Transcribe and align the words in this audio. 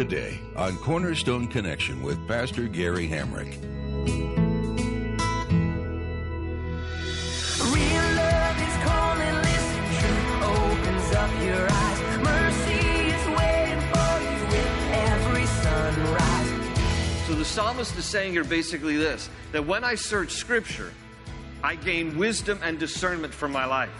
Today 0.00 0.40
on 0.56 0.78
Cornerstone 0.78 1.46
Connection 1.46 2.02
with 2.02 2.26
Pastor 2.26 2.68
Gary 2.68 3.06
Hamrick. 3.06 3.60
Real 7.70 8.06
love 8.16 8.56
is 8.62 8.76
calling, 8.82 9.34
listen, 9.42 9.84
truth 10.00 10.42
opens 10.42 11.14
up 11.14 11.30
your 11.42 11.66
eyes. 11.70 12.00
Mercy 12.24 12.80
is 13.12 13.26
waiting 13.36 13.82
for 13.92 14.12
you 14.24 14.40
with 14.46 14.72
every 14.90 15.44
sunrise. 15.44 17.26
So 17.26 17.34
the 17.34 17.44
psalmist 17.44 17.94
is 17.98 18.06
saying 18.06 18.32
here 18.32 18.44
basically 18.44 18.96
this 18.96 19.28
that 19.52 19.66
when 19.66 19.84
I 19.84 19.96
search 19.96 20.30
scripture, 20.30 20.94
I 21.62 21.74
gain 21.74 22.16
wisdom 22.16 22.58
and 22.62 22.78
discernment 22.78 23.34
for 23.34 23.48
my 23.48 23.66
life. 23.66 23.90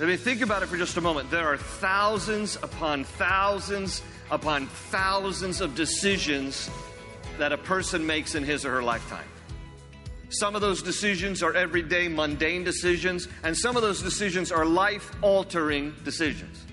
I 0.00 0.04
mean, 0.04 0.16
think 0.16 0.42
about 0.42 0.62
it 0.62 0.66
for 0.66 0.76
just 0.76 0.96
a 0.96 1.00
moment. 1.00 1.28
There 1.32 1.48
are 1.48 1.56
thousands 1.56 2.54
upon 2.54 3.02
thousands 3.02 4.00
upon 4.30 4.66
thousands 4.66 5.60
of 5.60 5.74
decisions 5.74 6.70
that 7.38 7.52
a 7.52 7.58
person 7.58 8.06
makes 8.06 8.34
in 8.34 8.44
his 8.44 8.64
or 8.64 8.70
her 8.72 8.82
lifetime. 8.82 9.24
Some 10.28 10.54
of 10.54 10.60
those 10.60 10.82
decisions 10.82 11.42
are 11.42 11.54
everyday, 11.54 12.06
mundane 12.06 12.62
decisions, 12.62 13.26
and 13.42 13.56
some 13.56 13.76
of 13.76 13.82
those 13.82 14.00
decisions 14.00 14.52
are 14.52 14.64
life 14.64 15.10
altering 15.22 15.94
decisions. 16.04 16.64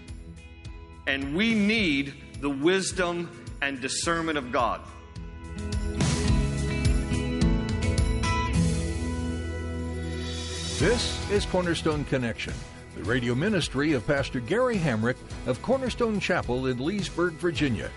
And 1.08 1.36
we 1.36 1.56
need 1.56 2.14
the 2.40 2.50
wisdom 2.50 3.32
and 3.62 3.82
discernment 3.82 4.38
of 4.38 4.52
God. 4.52 4.82
This 10.80 11.32
is 11.32 11.44
Cornerstone 11.48 12.04
Connection, 12.06 12.54
radio 13.08 13.34
ministry 13.34 13.94
of 13.94 14.06
Pastor 14.06 14.42
Gary 14.42 14.76
Hamrick 14.76 15.16
of 15.46 15.62
Cornerstone 15.62 16.20
Chapel 16.20 16.68
in 16.68 16.78
Leesburg, 16.84 17.34
Virginia. 17.36 17.90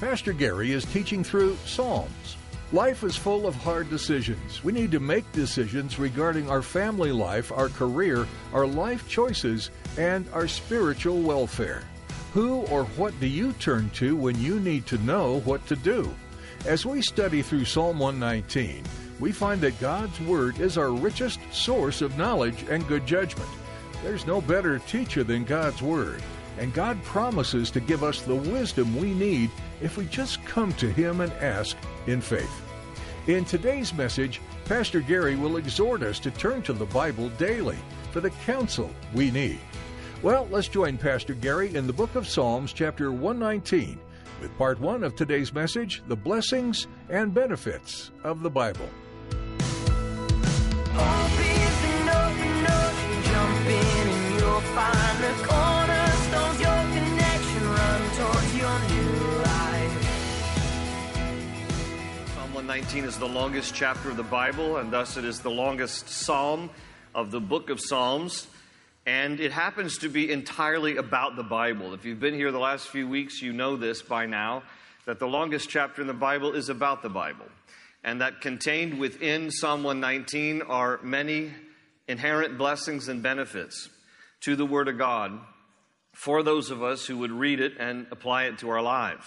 Pastor 0.00 0.32
Gary 0.32 0.72
is 0.72 0.84
teaching 0.86 1.22
through 1.22 1.56
Psalms. 1.64 2.36
Life 2.72 3.04
is 3.04 3.14
full 3.14 3.46
of 3.46 3.54
hard 3.54 3.88
decisions. 3.90 4.64
We 4.64 4.72
need 4.72 4.90
to 4.90 4.98
make 4.98 5.30
decisions 5.30 6.00
regarding 6.00 6.50
our 6.50 6.62
family 6.62 7.12
life, 7.12 7.52
our 7.52 7.68
career, 7.68 8.26
our 8.52 8.66
life 8.66 9.08
choices, 9.08 9.70
and 9.96 10.28
our 10.32 10.48
spiritual 10.48 11.22
welfare. 11.22 11.84
Who 12.32 12.62
or 12.62 12.86
what 12.96 13.18
do 13.20 13.28
you 13.28 13.52
turn 13.54 13.90
to 13.90 14.16
when 14.16 14.38
you 14.40 14.58
need 14.58 14.84
to 14.86 14.98
know 14.98 15.40
what 15.44 15.64
to 15.68 15.76
do? 15.76 16.12
As 16.64 16.84
we 16.84 17.02
study 17.02 17.40
through 17.40 17.66
Psalm 17.66 18.00
119, 18.00 18.82
we 19.20 19.30
find 19.30 19.60
that 19.60 19.80
God's 19.80 20.20
Word 20.22 20.58
is 20.58 20.76
our 20.76 20.90
richest 20.90 21.38
source 21.52 22.02
of 22.02 22.18
knowledge 22.18 22.64
and 22.68 22.86
good 22.88 23.06
judgment. 23.06 23.48
There's 24.02 24.26
no 24.26 24.40
better 24.40 24.78
teacher 24.78 25.24
than 25.24 25.44
God's 25.44 25.82
Word, 25.82 26.22
and 26.58 26.72
God 26.72 27.02
promises 27.02 27.70
to 27.72 27.80
give 27.80 28.04
us 28.04 28.22
the 28.22 28.34
wisdom 28.34 28.96
we 28.96 29.12
need 29.14 29.50
if 29.80 29.96
we 29.96 30.06
just 30.06 30.44
come 30.44 30.72
to 30.74 30.92
Him 30.92 31.20
and 31.20 31.32
ask 31.34 31.76
in 32.06 32.20
faith. 32.20 32.62
In 33.26 33.44
today's 33.44 33.92
message, 33.92 34.40
Pastor 34.66 35.00
Gary 35.00 35.34
will 35.34 35.56
exhort 35.56 36.02
us 36.02 36.20
to 36.20 36.30
turn 36.30 36.62
to 36.62 36.72
the 36.72 36.86
Bible 36.86 37.28
daily 37.30 37.78
for 38.12 38.20
the 38.20 38.30
counsel 38.30 38.90
we 39.14 39.30
need. 39.30 39.58
Well, 40.22 40.46
let's 40.50 40.68
join 40.68 40.96
Pastor 40.96 41.34
Gary 41.34 41.74
in 41.74 41.86
the 41.86 41.92
book 41.92 42.14
of 42.14 42.28
Psalms, 42.28 42.72
chapter 42.72 43.12
119, 43.12 43.98
with 44.40 44.56
part 44.56 44.78
one 44.80 45.02
of 45.04 45.16
today's 45.16 45.52
message 45.52 46.02
The 46.06 46.16
Blessings 46.16 46.86
and 47.08 47.34
Benefits 47.34 48.12
of 48.24 48.42
the 48.42 48.50
Bible. 48.50 48.88
Find 54.76 55.18
the 55.24 55.32
cornerstones, 55.48 56.60
your 56.60 56.82
connection, 56.92 57.64
run 57.64 58.00
towards 58.14 58.56
your 58.58 58.78
new 58.90 59.10
life. 59.40 59.94
Psalm 62.34 62.52
119 62.52 63.04
is 63.04 63.18
the 63.18 63.26
longest 63.26 63.74
chapter 63.74 64.10
of 64.10 64.18
the 64.18 64.22
Bible, 64.22 64.76
and 64.76 64.92
thus 64.92 65.16
it 65.16 65.24
is 65.24 65.40
the 65.40 65.50
longest 65.50 66.10
psalm 66.10 66.68
of 67.14 67.30
the 67.30 67.40
book 67.40 67.70
of 67.70 67.80
Psalms. 67.80 68.48
And 69.06 69.40
it 69.40 69.50
happens 69.50 69.96
to 69.98 70.10
be 70.10 70.30
entirely 70.30 70.98
about 70.98 71.36
the 71.36 71.42
Bible. 71.42 71.94
If 71.94 72.04
you've 72.04 72.20
been 72.20 72.34
here 72.34 72.52
the 72.52 72.58
last 72.58 72.88
few 72.88 73.08
weeks, 73.08 73.40
you 73.40 73.54
know 73.54 73.78
this 73.78 74.02
by 74.02 74.26
now 74.26 74.62
that 75.06 75.18
the 75.18 75.26
longest 75.26 75.70
chapter 75.70 76.02
in 76.02 76.06
the 76.06 76.12
Bible 76.12 76.52
is 76.52 76.68
about 76.68 77.00
the 77.00 77.08
Bible. 77.08 77.46
And 78.04 78.20
that 78.20 78.42
contained 78.42 78.98
within 78.98 79.50
Psalm 79.50 79.84
119 79.84 80.60
are 80.60 81.00
many 81.02 81.54
inherent 82.08 82.58
blessings 82.58 83.08
and 83.08 83.22
benefits 83.22 83.88
to 84.46 84.54
the 84.54 84.64
Word 84.64 84.86
of 84.86 84.96
God 84.96 85.36
for 86.12 86.44
those 86.44 86.70
of 86.70 86.80
us 86.80 87.04
who 87.04 87.18
would 87.18 87.32
read 87.32 87.58
it 87.58 87.72
and 87.80 88.06
apply 88.12 88.44
it 88.44 88.58
to 88.58 88.68
our 88.68 88.80
lives. 88.80 89.26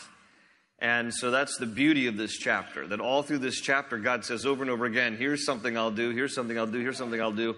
And 0.80 1.14
so 1.14 1.30
that's 1.30 1.58
the 1.58 1.66
beauty 1.66 2.08
of 2.08 2.16
this 2.16 2.38
chapter. 2.38 2.88
That 2.88 3.02
all 3.02 3.22
through 3.22 3.40
this 3.40 3.60
chapter, 3.60 3.98
God 3.98 4.24
says 4.24 4.46
over 4.46 4.64
and 4.64 4.72
over 4.72 4.86
again, 4.86 5.18
here's 5.18 5.46
something 5.46 5.78
I'll 5.78 5.92
do, 5.92 6.12
here's 6.12 6.34
something 6.34 6.58
I'll 6.58 6.68
do, 6.68 6.80
here's 6.80 6.98
something 6.98 7.22
I'll 7.22 7.34
do 7.34 7.58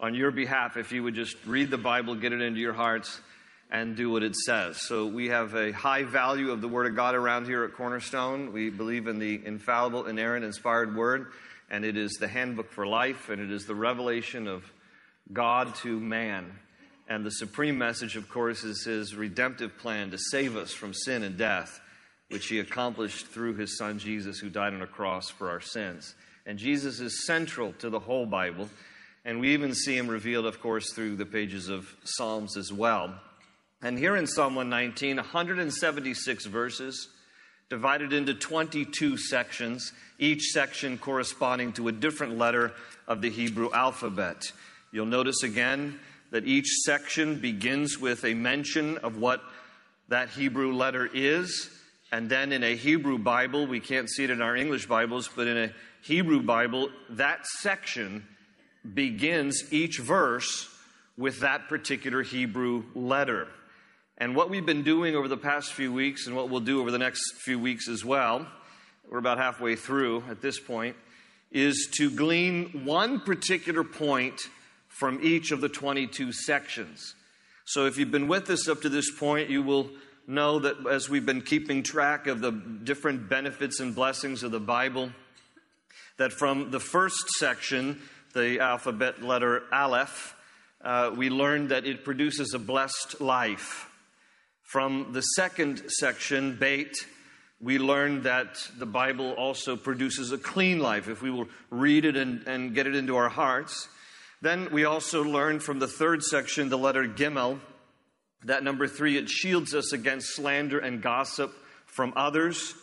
on 0.00 0.14
your 0.14 0.30
behalf 0.30 0.78
if 0.78 0.90
you 0.90 1.02
would 1.02 1.14
just 1.14 1.36
read 1.44 1.70
the 1.70 1.76
Bible, 1.76 2.14
get 2.14 2.32
it 2.32 2.40
into 2.40 2.60
your 2.60 2.72
hearts, 2.72 3.20
and 3.70 3.94
do 3.94 4.08
what 4.08 4.22
it 4.22 4.34
says. 4.34 4.80
So 4.80 5.04
we 5.04 5.28
have 5.28 5.54
a 5.54 5.70
high 5.70 6.04
value 6.04 6.50
of 6.50 6.62
the 6.62 6.68
Word 6.68 6.86
of 6.86 6.96
God 6.96 7.14
around 7.14 7.44
here 7.44 7.64
at 7.64 7.74
Cornerstone. 7.74 8.54
We 8.54 8.70
believe 8.70 9.06
in 9.06 9.18
the 9.18 9.38
infallible, 9.44 10.06
inerrant, 10.06 10.46
inspired 10.46 10.96
Word, 10.96 11.26
and 11.70 11.84
it 11.84 11.98
is 11.98 12.12
the 12.12 12.28
handbook 12.28 12.72
for 12.72 12.86
life, 12.86 13.28
and 13.28 13.42
it 13.42 13.50
is 13.52 13.66
the 13.66 13.74
revelation 13.74 14.48
of 14.48 14.64
God 15.30 15.74
to 15.82 16.00
man. 16.00 16.52
And 17.08 17.24
the 17.26 17.30
supreme 17.30 17.76
message, 17.76 18.16
of 18.16 18.28
course, 18.28 18.64
is 18.64 18.84
his 18.84 19.14
redemptive 19.14 19.76
plan 19.78 20.10
to 20.10 20.18
save 20.18 20.56
us 20.56 20.72
from 20.72 20.94
sin 20.94 21.22
and 21.22 21.36
death, 21.36 21.80
which 22.30 22.46
he 22.46 22.58
accomplished 22.58 23.26
through 23.26 23.54
his 23.54 23.76
son 23.76 23.98
Jesus, 23.98 24.38
who 24.38 24.48
died 24.48 24.72
on 24.72 24.82
a 24.82 24.86
cross 24.86 25.28
for 25.28 25.50
our 25.50 25.60
sins. 25.60 26.14
And 26.46 26.58
Jesus 26.58 27.00
is 27.00 27.26
central 27.26 27.72
to 27.74 27.90
the 27.90 27.98
whole 27.98 28.26
Bible. 28.26 28.68
And 29.24 29.40
we 29.40 29.52
even 29.52 29.74
see 29.74 29.96
him 29.96 30.08
revealed, 30.08 30.46
of 30.46 30.60
course, 30.60 30.92
through 30.92 31.16
the 31.16 31.26
pages 31.26 31.68
of 31.68 31.94
Psalms 32.04 32.56
as 32.56 32.72
well. 32.72 33.14
And 33.80 33.98
here 33.98 34.16
in 34.16 34.26
Psalm 34.26 34.54
119, 34.54 35.16
176 35.16 36.46
verses 36.46 37.08
divided 37.68 38.12
into 38.12 38.34
22 38.34 39.16
sections, 39.16 39.92
each 40.18 40.42
section 40.50 40.98
corresponding 40.98 41.72
to 41.72 41.88
a 41.88 41.92
different 41.92 42.38
letter 42.38 42.72
of 43.08 43.22
the 43.22 43.30
Hebrew 43.30 43.72
alphabet. 43.72 44.52
You'll 44.92 45.06
notice 45.06 45.42
again 45.42 45.98
that 46.32 46.46
each 46.46 46.66
section 46.84 47.38
begins 47.38 47.98
with 47.98 48.24
a 48.24 48.32
mention 48.32 48.96
of 48.98 49.18
what 49.18 49.42
that 50.08 50.30
Hebrew 50.30 50.74
letter 50.74 51.08
is. 51.12 51.70
And 52.10 52.28
then 52.28 52.52
in 52.52 52.64
a 52.64 52.74
Hebrew 52.74 53.18
Bible, 53.18 53.66
we 53.66 53.80
can't 53.80 54.10
see 54.10 54.24
it 54.24 54.30
in 54.30 54.42
our 54.42 54.56
English 54.56 54.86
Bibles, 54.86 55.28
but 55.28 55.46
in 55.46 55.56
a 55.56 55.72
Hebrew 56.02 56.42
Bible, 56.42 56.88
that 57.10 57.46
section 57.46 58.26
begins 58.94 59.72
each 59.72 59.98
verse 59.98 60.68
with 61.18 61.40
that 61.40 61.68
particular 61.68 62.22
Hebrew 62.22 62.84
letter. 62.94 63.46
And 64.16 64.34
what 64.34 64.48
we've 64.48 64.66
been 64.66 64.84
doing 64.84 65.14
over 65.14 65.28
the 65.28 65.36
past 65.36 65.72
few 65.72 65.92
weeks, 65.92 66.26
and 66.26 66.34
what 66.34 66.48
we'll 66.48 66.60
do 66.60 66.80
over 66.80 66.90
the 66.90 66.98
next 66.98 67.20
few 67.40 67.58
weeks 67.58 67.88
as 67.88 68.04
well, 68.06 68.46
we're 69.10 69.18
about 69.18 69.36
halfway 69.36 69.76
through 69.76 70.24
at 70.30 70.40
this 70.40 70.58
point, 70.58 70.96
is 71.50 71.90
to 71.98 72.10
glean 72.10 72.86
one 72.86 73.20
particular 73.20 73.84
point 73.84 74.40
from 74.92 75.18
each 75.22 75.50
of 75.50 75.60
the 75.60 75.68
22 75.68 76.32
sections. 76.32 77.14
So 77.64 77.86
if 77.86 77.98
you've 77.98 78.10
been 78.10 78.28
with 78.28 78.50
us 78.50 78.68
up 78.68 78.82
to 78.82 78.88
this 78.88 79.10
point, 79.10 79.48
you 79.50 79.62
will 79.62 79.90
know 80.26 80.58
that 80.60 80.86
as 80.86 81.08
we've 81.08 81.26
been 81.26 81.40
keeping 81.40 81.82
track 81.82 82.26
of 82.26 82.40
the 82.40 82.52
different 82.52 83.28
benefits 83.28 83.80
and 83.80 83.94
blessings 83.94 84.42
of 84.42 84.50
the 84.50 84.60
Bible, 84.60 85.10
that 86.18 86.32
from 86.32 86.70
the 86.70 86.78
first 86.78 87.30
section, 87.38 88.00
the 88.34 88.60
alphabet 88.60 89.22
letter 89.22 89.62
Aleph, 89.72 90.36
uh, 90.84 91.10
we 91.16 91.30
learned 91.30 91.70
that 91.70 91.86
it 91.86 92.04
produces 92.04 92.52
a 92.54 92.58
blessed 92.58 93.20
life. 93.20 93.88
From 94.62 95.12
the 95.12 95.22
second 95.22 95.82
section, 95.88 96.56
Beit, 96.56 96.94
we 97.60 97.78
learned 97.78 98.24
that 98.24 98.56
the 98.76 98.86
Bible 98.86 99.32
also 99.32 99.76
produces 99.76 100.32
a 100.32 100.38
clean 100.38 100.80
life 100.80 101.08
if 101.08 101.22
we 101.22 101.30
will 101.30 101.48
read 101.70 102.04
it 102.04 102.16
and, 102.16 102.46
and 102.46 102.74
get 102.74 102.86
it 102.86 102.94
into 102.94 103.16
our 103.16 103.28
hearts. 103.28 103.88
Then 104.42 104.72
we 104.72 104.84
also 104.84 105.22
learned 105.22 105.62
from 105.62 105.78
the 105.78 105.86
third 105.86 106.24
section, 106.24 106.68
the 106.68 106.76
letter 106.76 107.04
Gimel, 107.04 107.60
That 108.44 108.64
number 108.64 108.88
three, 108.88 109.16
it 109.16 109.28
shields 109.30 109.72
us 109.72 109.92
against 109.92 110.34
slander 110.34 110.80
and 110.80 111.00
gossip 111.00 111.54
from 111.86 112.12
others. 112.16 112.74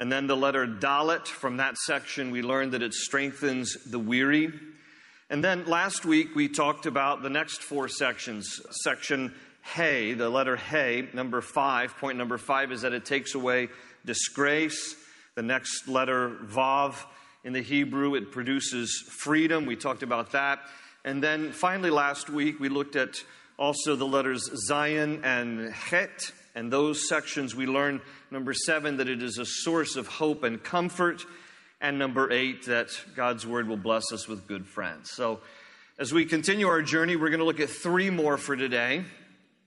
And 0.00 0.10
then 0.10 0.26
the 0.26 0.36
letter 0.36 0.66
Dalet, 0.66 1.28
from 1.28 1.58
that 1.58 1.76
section, 1.76 2.32
we 2.32 2.42
learned 2.42 2.72
that 2.72 2.82
it 2.82 2.94
strengthens 2.94 3.76
the 3.84 4.00
weary. 4.00 4.52
And 5.30 5.42
then 5.42 5.66
last 5.66 6.04
week, 6.04 6.34
we 6.34 6.48
talked 6.48 6.84
about 6.84 7.22
the 7.22 7.30
next 7.30 7.62
four 7.62 7.86
sections. 7.86 8.60
Section 8.82 9.32
Hey, 9.62 10.14
the 10.14 10.28
letter 10.28 10.56
Hey, 10.56 11.08
number 11.12 11.40
five, 11.40 11.96
point 11.98 12.18
number 12.18 12.38
five 12.38 12.72
is 12.72 12.82
that 12.82 12.92
it 12.92 13.04
takes 13.04 13.36
away 13.36 13.68
disgrace. 14.04 14.96
The 15.36 15.42
next 15.42 15.86
letter, 15.86 16.30
Vav, 16.42 16.96
in 17.44 17.52
the 17.52 17.62
Hebrew, 17.62 18.16
it 18.16 18.32
produces 18.32 19.08
freedom. 19.20 19.64
We 19.64 19.76
talked 19.76 20.02
about 20.02 20.32
that. 20.32 20.58
And 21.04 21.22
then 21.22 21.52
finally, 21.52 21.90
last 21.90 22.28
week, 22.28 22.60
we 22.60 22.68
looked 22.68 22.96
at 22.96 23.22
also 23.58 23.96
the 23.96 24.06
letters 24.06 24.50
Zayin 24.68 25.24
and 25.24 25.72
Het. 25.72 26.32
And 26.54 26.72
those 26.72 27.08
sections 27.08 27.54
we 27.54 27.66
learned, 27.66 28.00
number 28.30 28.52
seven, 28.52 28.96
that 28.96 29.08
it 29.08 29.22
is 29.22 29.38
a 29.38 29.44
source 29.44 29.96
of 29.96 30.06
hope 30.06 30.42
and 30.42 30.62
comfort. 30.62 31.24
And 31.80 31.98
number 31.98 32.32
eight, 32.32 32.66
that 32.66 32.88
God's 33.14 33.46
word 33.46 33.68
will 33.68 33.76
bless 33.76 34.12
us 34.12 34.26
with 34.26 34.48
good 34.48 34.66
friends. 34.66 35.10
So 35.12 35.40
as 35.98 36.12
we 36.12 36.24
continue 36.24 36.66
our 36.66 36.82
journey, 36.82 37.16
we're 37.16 37.30
going 37.30 37.40
to 37.40 37.46
look 37.46 37.60
at 37.60 37.70
three 37.70 38.10
more 38.10 38.36
for 38.36 38.56
today. 38.56 39.04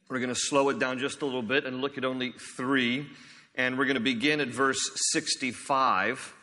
We're 0.10 0.20
going 0.20 0.34
to 0.34 0.40
slow 0.40 0.68
it 0.70 0.80
down 0.80 1.00
just 1.00 1.22
a 1.22 1.26
little 1.26 1.42
bit 1.42 1.66
and 1.66 1.80
look 1.80 1.98
at 1.98 2.04
only 2.04 2.34
three. 2.58 3.08
And 3.56 3.78
we're 3.78 3.86
going 3.86 3.96
to 3.96 4.02
begin 4.02 4.42
at 4.42 4.50
verse 4.50 4.80
65. 5.12 6.34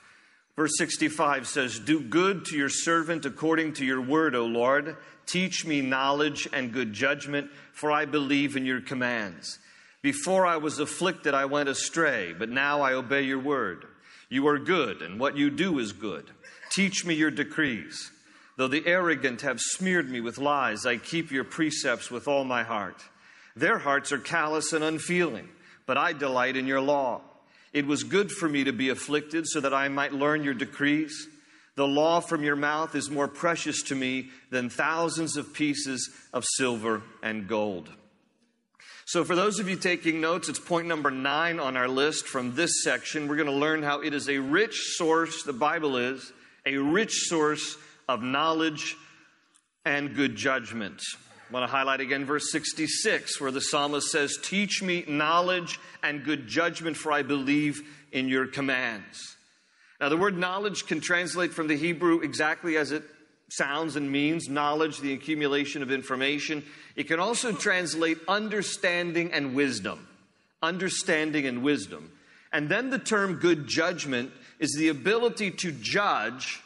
Verse 0.58 0.76
65 0.76 1.46
says, 1.46 1.78
Do 1.78 2.00
good 2.00 2.46
to 2.46 2.56
your 2.56 2.68
servant 2.68 3.24
according 3.24 3.74
to 3.74 3.84
your 3.84 4.00
word, 4.00 4.34
O 4.34 4.44
Lord. 4.44 4.96
Teach 5.24 5.64
me 5.64 5.82
knowledge 5.82 6.48
and 6.52 6.72
good 6.72 6.92
judgment, 6.92 7.48
for 7.72 7.92
I 7.92 8.06
believe 8.06 8.56
in 8.56 8.66
your 8.66 8.80
commands. 8.80 9.60
Before 10.02 10.44
I 10.44 10.56
was 10.56 10.80
afflicted, 10.80 11.32
I 11.32 11.44
went 11.44 11.68
astray, 11.68 12.34
but 12.36 12.48
now 12.48 12.80
I 12.80 12.94
obey 12.94 13.22
your 13.22 13.38
word. 13.38 13.86
You 14.30 14.48
are 14.48 14.58
good, 14.58 15.00
and 15.00 15.20
what 15.20 15.36
you 15.36 15.48
do 15.48 15.78
is 15.78 15.92
good. 15.92 16.28
Teach 16.70 17.06
me 17.06 17.14
your 17.14 17.30
decrees. 17.30 18.10
Though 18.56 18.66
the 18.66 18.84
arrogant 18.84 19.42
have 19.42 19.60
smeared 19.60 20.10
me 20.10 20.20
with 20.20 20.38
lies, 20.38 20.84
I 20.84 20.96
keep 20.96 21.30
your 21.30 21.44
precepts 21.44 22.10
with 22.10 22.26
all 22.26 22.42
my 22.42 22.64
heart. 22.64 23.00
Their 23.54 23.78
hearts 23.78 24.10
are 24.10 24.18
callous 24.18 24.72
and 24.72 24.82
unfeeling, 24.82 25.50
but 25.86 25.96
I 25.96 26.14
delight 26.14 26.56
in 26.56 26.66
your 26.66 26.80
law. 26.80 27.20
It 27.72 27.86
was 27.86 28.02
good 28.02 28.30
for 28.30 28.48
me 28.48 28.64
to 28.64 28.72
be 28.72 28.88
afflicted 28.88 29.46
so 29.46 29.60
that 29.60 29.74
I 29.74 29.88
might 29.88 30.12
learn 30.12 30.42
your 30.42 30.54
decrees. 30.54 31.28
The 31.76 31.86
law 31.86 32.20
from 32.20 32.42
your 32.42 32.56
mouth 32.56 32.94
is 32.94 33.10
more 33.10 33.28
precious 33.28 33.82
to 33.84 33.94
me 33.94 34.30
than 34.50 34.68
thousands 34.68 35.36
of 35.36 35.54
pieces 35.54 36.10
of 36.32 36.44
silver 36.56 37.02
and 37.22 37.46
gold. 37.46 37.88
So, 39.04 39.24
for 39.24 39.34
those 39.34 39.58
of 39.58 39.68
you 39.68 39.76
taking 39.76 40.20
notes, 40.20 40.48
it's 40.48 40.58
point 40.58 40.86
number 40.86 41.10
nine 41.10 41.60
on 41.60 41.76
our 41.76 41.88
list 41.88 42.26
from 42.26 42.54
this 42.54 42.82
section. 42.82 43.26
We're 43.26 43.36
going 43.36 43.46
to 43.46 43.52
learn 43.52 43.82
how 43.82 44.00
it 44.02 44.12
is 44.12 44.28
a 44.28 44.38
rich 44.38 44.74
source, 44.96 45.44
the 45.44 45.52
Bible 45.54 45.96
is, 45.96 46.32
a 46.66 46.76
rich 46.76 47.12
source 47.12 47.78
of 48.08 48.22
knowledge 48.22 48.96
and 49.84 50.14
good 50.14 50.36
judgment. 50.36 51.00
I 51.48 51.52
want 51.54 51.64
to 51.64 51.74
highlight 51.74 52.00
again 52.00 52.26
verse 52.26 52.52
66, 52.52 53.40
where 53.40 53.50
the 53.50 53.62
psalmist 53.62 54.10
says, 54.10 54.38
Teach 54.42 54.82
me 54.82 55.04
knowledge 55.08 55.80
and 56.02 56.22
good 56.22 56.46
judgment, 56.46 56.96
for 56.96 57.10
I 57.10 57.22
believe 57.22 57.80
in 58.12 58.28
your 58.28 58.46
commands. 58.46 59.36
Now, 59.98 60.10
the 60.10 60.18
word 60.18 60.36
knowledge 60.36 60.86
can 60.86 61.00
translate 61.00 61.54
from 61.54 61.66
the 61.66 61.76
Hebrew 61.76 62.20
exactly 62.20 62.76
as 62.76 62.92
it 62.92 63.02
sounds 63.48 63.96
and 63.96 64.12
means 64.12 64.48
knowledge, 64.48 64.98
the 64.98 65.14
accumulation 65.14 65.82
of 65.82 65.90
information. 65.90 66.64
It 66.96 67.04
can 67.04 67.18
also 67.18 67.52
translate 67.52 68.18
understanding 68.28 69.32
and 69.32 69.54
wisdom. 69.54 70.06
Understanding 70.62 71.46
and 71.46 71.62
wisdom. 71.62 72.12
And 72.52 72.68
then 72.68 72.90
the 72.90 72.98
term 72.98 73.36
good 73.36 73.66
judgment 73.66 74.32
is 74.58 74.74
the 74.76 74.88
ability 74.88 75.52
to 75.52 75.72
judge 75.72 76.62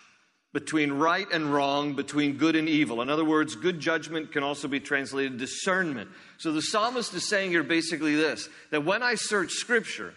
between 0.53 0.93
right 0.93 1.27
and 1.33 1.53
wrong, 1.53 1.95
between 1.95 2.37
good 2.37 2.57
and 2.57 2.69
evil. 2.69 3.01
In 3.01 3.09
other 3.09 3.25
words, 3.25 3.57
good 3.57 3.81
judgment 3.81 4.33
can 4.33 4.43
also 4.43 4.69
be 4.69 4.81
translated 4.81 5.39
discernment. 5.39 6.11
So 6.39 6.53
the 6.53 6.61
psalmist 6.61 7.15
is 7.15 7.29
saying 7.29 7.51
here 7.51 7.63
basically 7.63 8.15
this 8.17 8.49
that 8.71 8.85
when 8.85 9.03
I 9.03 9.15
search 9.15 9.53
scripture, 9.53 10.15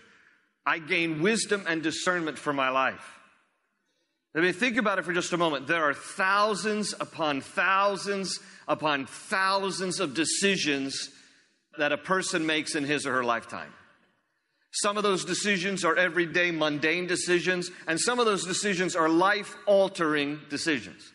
I 0.65 0.79
gain 0.79 1.21
wisdom 1.21 1.63
and 1.67 1.81
discernment 1.81 2.37
for 2.37 2.51
my 2.51 2.69
life. 2.69 3.11
I 4.35 4.41
mean, 4.41 4.51
think 4.51 4.75
about 4.75 4.99
it 4.99 5.05
for 5.05 5.13
just 5.13 5.31
a 5.31 5.37
moment. 5.37 5.67
There 5.67 5.83
are 5.83 5.93
thousands 5.93 6.93
upon 6.99 7.39
thousands 7.39 8.39
upon 8.67 9.05
thousands 9.05 10.01
of 10.01 10.13
decisions 10.13 11.09
that 11.77 11.93
a 11.93 11.97
person 11.97 12.45
makes 12.45 12.75
in 12.75 12.83
his 12.83 13.05
or 13.05 13.13
her 13.13 13.23
lifetime. 13.23 13.71
Some 14.75 14.97
of 14.97 15.03
those 15.03 15.23
decisions 15.23 15.85
are 15.85 15.95
everyday, 15.95 16.51
mundane 16.51 17.07
decisions, 17.07 17.71
and 17.87 17.97
some 17.97 18.19
of 18.19 18.25
those 18.25 18.45
decisions 18.45 18.93
are 18.93 19.07
life 19.07 19.55
altering 19.65 20.41
decisions. 20.49 21.13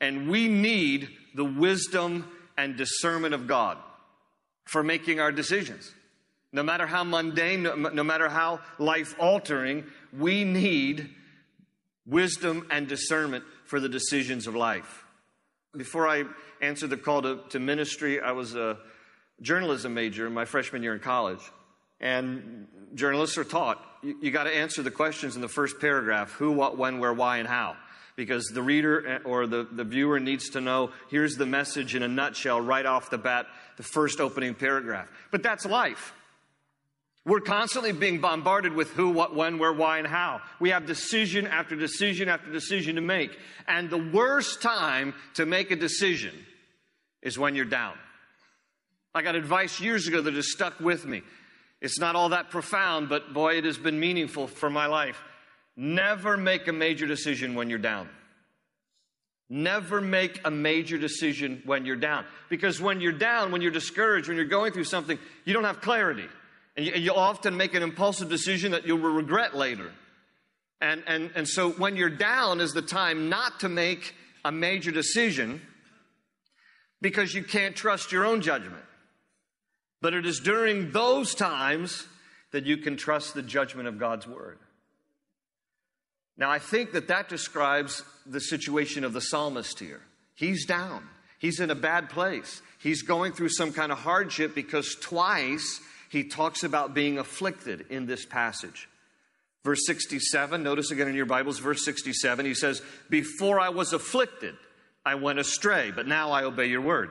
And 0.00 0.28
we 0.28 0.48
need 0.48 1.08
the 1.36 1.44
wisdom 1.44 2.28
and 2.58 2.76
discernment 2.76 3.34
of 3.34 3.46
God 3.46 3.78
for 4.64 4.82
making 4.82 5.20
our 5.20 5.30
decisions. 5.30 5.94
No 6.52 6.64
matter 6.64 6.88
how 6.88 7.04
mundane, 7.04 7.62
no, 7.62 7.76
no 7.76 8.02
matter 8.02 8.28
how 8.28 8.58
life 8.80 9.14
altering, 9.20 9.84
we 10.12 10.42
need 10.42 11.08
wisdom 12.04 12.66
and 12.68 12.88
discernment 12.88 13.44
for 13.64 13.78
the 13.78 13.88
decisions 13.88 14.48
of 14.48 14.56
life. 14.56 15.04
Before 15.76 16.08
I 16.08 16.24
answered 16.60 16.90
the 16.90 16.96
call 16.96 17.22
to, 17.22 17.42
to 17.50 17.60
ministry, 17.60 18.20
I 18.20 18.32
was 18.32 18.56
a 18.56 18.78
journalism 19.40 19.94
major 19.94 20.26
in 20.26 20.34
my 20.34 20.46
freshman 20.46 20.82
year 20.82 20.94
in 20.94 21.00
college. 21.00 21.38
And 22.00 22.66
journalists 22.94 23.36
are 23.38 23.44
taught 23.44 23.84
you, 24.02 24.16
you 24.20 24.30
got 24.30 24.44
to 24.44 24.54
answer 24.54 24.82
the 24.82 24.90
questions 24.90 25.36
in 25.36 25.42
the 25.42 25.48
first 25.48 25.80
paragraph 25.80 26.32
who, 26.32 26.52
what, 26.52 26.78
when, 26.78 26.98
where, 26.98 27.12
why, 27.12 27.38
and 27.38 27.48
how. 27.48 27.76
Because 28.16 28.46
the 28.46 28.62
reader 28.62 29.06
eh, 29.06 29.18
or 29.24 29.46
the, 29.46 29.66
the 29.70 29.84
viewer 29.84 30.20
needs 30.20 30.50
to 30.50 30.60
know 30.60 30.90
here's 31.10 31.36
the 31.36 31.46
message 31.46 31.94
in 31.94 32.02
a 32.02 32.08
nutshell 32.08 32.60
right 32.60 32.84
off 32.84 33.10
the 33.10 33.18
bat, 33.18 33.46
the 33.76 33.82
first 33.82 34.20
opening 34.20 34.54
paragraph. 34.54 35.08
But 35.30 35.42
that's 35.42 35.64
life. 35.64 36.12
We're 37.26 37.40
constantly 37.40 37.92
being 37.92 38.20
bombarded 38.20 38.74
with 38.74 38.90
who, 38.90 39.10
what, 39.10 39.36
when, 39.36 39.58
where, 39.58 39.72
why, 39.72 39.98
and 39.98 40.06
how. 40.06 40.40
We 40.58 40.70
have 40.70 40.86
decision 40.86 41.46
after 41.46 41.76
decision 41.76 42.28
after 42.30 42.50
decision 42.50 42.96
to 42.96 43.02
make. 43.02 43.38
And 43.68 43.90
the 43.90 43.98
worst 43.98 44.62
time 44.62 45.14
to 45.34 45.44
make 45.44 45.70
a 45.70 45.76
decision 45.76 46.34
is 47.22 47.38
when 47.38 47.54
you're 47.54 47.66
down. 47.66 47.94
I 49.14 49.22
got 49.22 49.34
advice 49.34 49.80
years 49.80 50.08
ago 50.08 50.22
that 50.22 50.34
has 50.34 50.50
stuck 50.50 50.80
with 50.80 51.04
me. 51.04 51.22
It's 51.80 51.98
not 51.98 52.16
all 52.16 52.30
that 52.30 52.50
profound, 52.50 53.08
but 53.08 53.32
boy, 53.32 53.56
it 53.56 53.64
has 53.64 53.78
been 53.78 53.98
meaningful 53.98 54.46
for 54.46 54.68
my 54.68 54.86
life. 54.86 55.22
Never 55.76 56.36
make 56.36 56.68
a 56.68 56.72
major 56.72 57.06
decision 57.06 57.54
when 57.54 57.70
you're 57.70 57.78
down. 57.78 58.08
Never 59.48 60.00
make 60.00 60.40
a 60.44 60.50
major 60.50 60.98
decision 60.98 61.62
when 61.64 61.84
you're 61.84 61.96
down. 61.96 62.24
Because 62.48 62.80
when 62.80 63.00
you're 63.00 63.12
down, 63.12 63.50
when 63.50 63.62
you're 63.62 63.70
discouraged, 63.70 64.28
when 64.28 64.36
you're 64.36 64.46
going 64.46 64.72
through 64.72 64.84
something, 64.84 65.18
you 65.44 65.52
don't 65.52 65.64
have 65.64 65.80
clarity. 65.80 66.26
And, 66.76 66.86
you, 66.86 67.12
will 67.12 67.18
often 67.18 67.56
make 67.56 67.74
an 67.74 67.82
impulsive 67.82 68.28
decision 68.28 68.72
that 68.72 68.86
you'll 68.86 68.98
regret 68.98 69.56
later. 69.56 69.90
And, 70.80 71.02
and, 71.06 71.30
and 71.34 71.48
so 71.48 71.70
when 71.72 71.96
you're 71.96 72.08
down 72.10 72.60
is 72.60 72.72
the 72.72 72.82
time 72.82 73.28
not 73.28 73.60
to 73.60 73.68
make 73.68 74.14
a 74.44 74.52
major 74.52 74.90
decision 74.90 75.60
because 77.02 77.34
you 77.34 77.42
can't 77.42 77.74
trust 77.74 78.12
your 78.12 78.24
own 78.24 78.40
judgment. 78.42 78.84
But 80.00 80.14
it 80.14 80.26
is 80.26 80.40
during 80.40 80.92
those 80.92 81.34
times 81.34 82.06
that 82.52 82.66
you 82.66 82.78
can 82.78 82.96
trust 82.96 83.34
the 83.34 83.42
judgment 83.42 83.88
of 83.88 83.98
God's 83.98 84.26
word. 84.26 84.58
Now, 86.36 86.50
I 86.50 86.58
think 86.58 86.92
that 86.92 87.08
that 87.08 87.28
describes 87.28 88.02
the 88.24 88.40
situation 88.40 89.04
of 89.04 89.12
the 89.12 89.20
psalmist 89.20 89.78
here. 89.78 90.00
He's 90.34 90.64
down, 90.64 91.06
he's 91.38 91.60
in 91.60 91.70
a 91.70 91.74
bad 91.74 92.08
place. 92.08 92.62
He's 92.78 93.02
going 93.02 93.32
through 93.32 93.50
some 93.50 93.74
kind 93.74 93.92
of 93.92 93.98
hardship 93.98 94.54
because 94.54 94.96
twice 95.02 95.80
he 96.08 96.24
talks 96.24 96.64
about 96.64 96.94
being 96.94 97.18
afflicted 97.18 97.84
in 97.90 98.06
this 98.06 98.24
passage. 98.24 98.88
Verse 99.62 99.84
67, 99.84 100.62
notice 100.62 100.90
again 100.90 101.08
in 101.08 101.14
your 101.14 101.26
Bibles, 101.26 101.58
verse 101.58 101.84
67, 101.84 102.46
he 102.46 102.54
says, 102.54 102.80
Before 103.10 103.60
I 103.60 103.68
was 103.68 103.92
afflicted, 103.92 104.54
I 105.04 105.16
went 105.16 105.38
astray, 105.38 105.92
but 105.94 106.06
now 106.06 106.30
I 106.30 106.44
obey 106.44 106.66
your 106.66 106.80
word. 106.80 107.10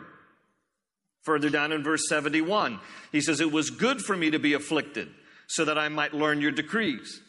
Further 1.24 1.50
down 1.50 1.72
in 1.72 1.84
verse 1.84 2.08
71, 2.08 2.80
he 3.12 3.22
says, 3.22 3.42
It 3.42 3.52
was 3.52 3.70
good 3.70 4.02
for 4.02 4.16
me 4.16 4.32
to 4.32 4.40
be 4.40 4.54
afflicted 4.54 5.10
so 5.48 5.66
that 5.66 5.78
I 5.78 5.90
might 5.90 6.14
learn 6.14 6.42
your 6.42 6.52
decrees. 6.52 7.22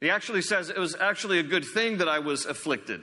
He 0.00 0.10
actually 0.10 0.42
says 0.42 0.70
it 0.70 0.78
was 0.78 0.94
actually 0.94 1.38
a 1.38 1.42
good 1.42 1.64
thing 1.64 1.98
that 1.98 2.08
I 2.08 2.18
was 2.18 2.46
afflicted 2.46 3.02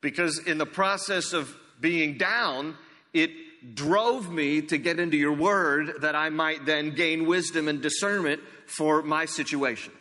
because 0.00 0.38
in 0.38 0.58
the 0.58 0.66
process 0.66 1.32
of 1.32 1.54
being 1.80 2.18
down, 2.18 2.76
it 3.12 3.30
drove 3.74 4.30
me 4.30 4.62
to 4.62 4.76
get 4.76 4.98
into 4.98 5.16
your 5.16 5.32
word 5.32 6.00
that 6.00 6.16
I 6.16 6.30
might 6.30 6.66
then 6.66 6.94
gain 6.94 7.26
wisdom 7.26 7.68
and 7.68 7.80
discernment 7.80 8.40
for 8.66 9.02
my 9.02 9.24
situation. 9.24 9.92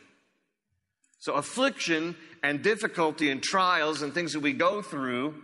So, 1.20 1.34
affliction 1.34 2.16
and 2.42 2.64
difficulty 2.64 3.30
and 3.30 3.44
trials 3.44 4.02
and 4.02 4.12
things 4.12 4.34
that 4.34 4.40
we 4.40 4.54
go 4.54 4.82
through 4.82 5.36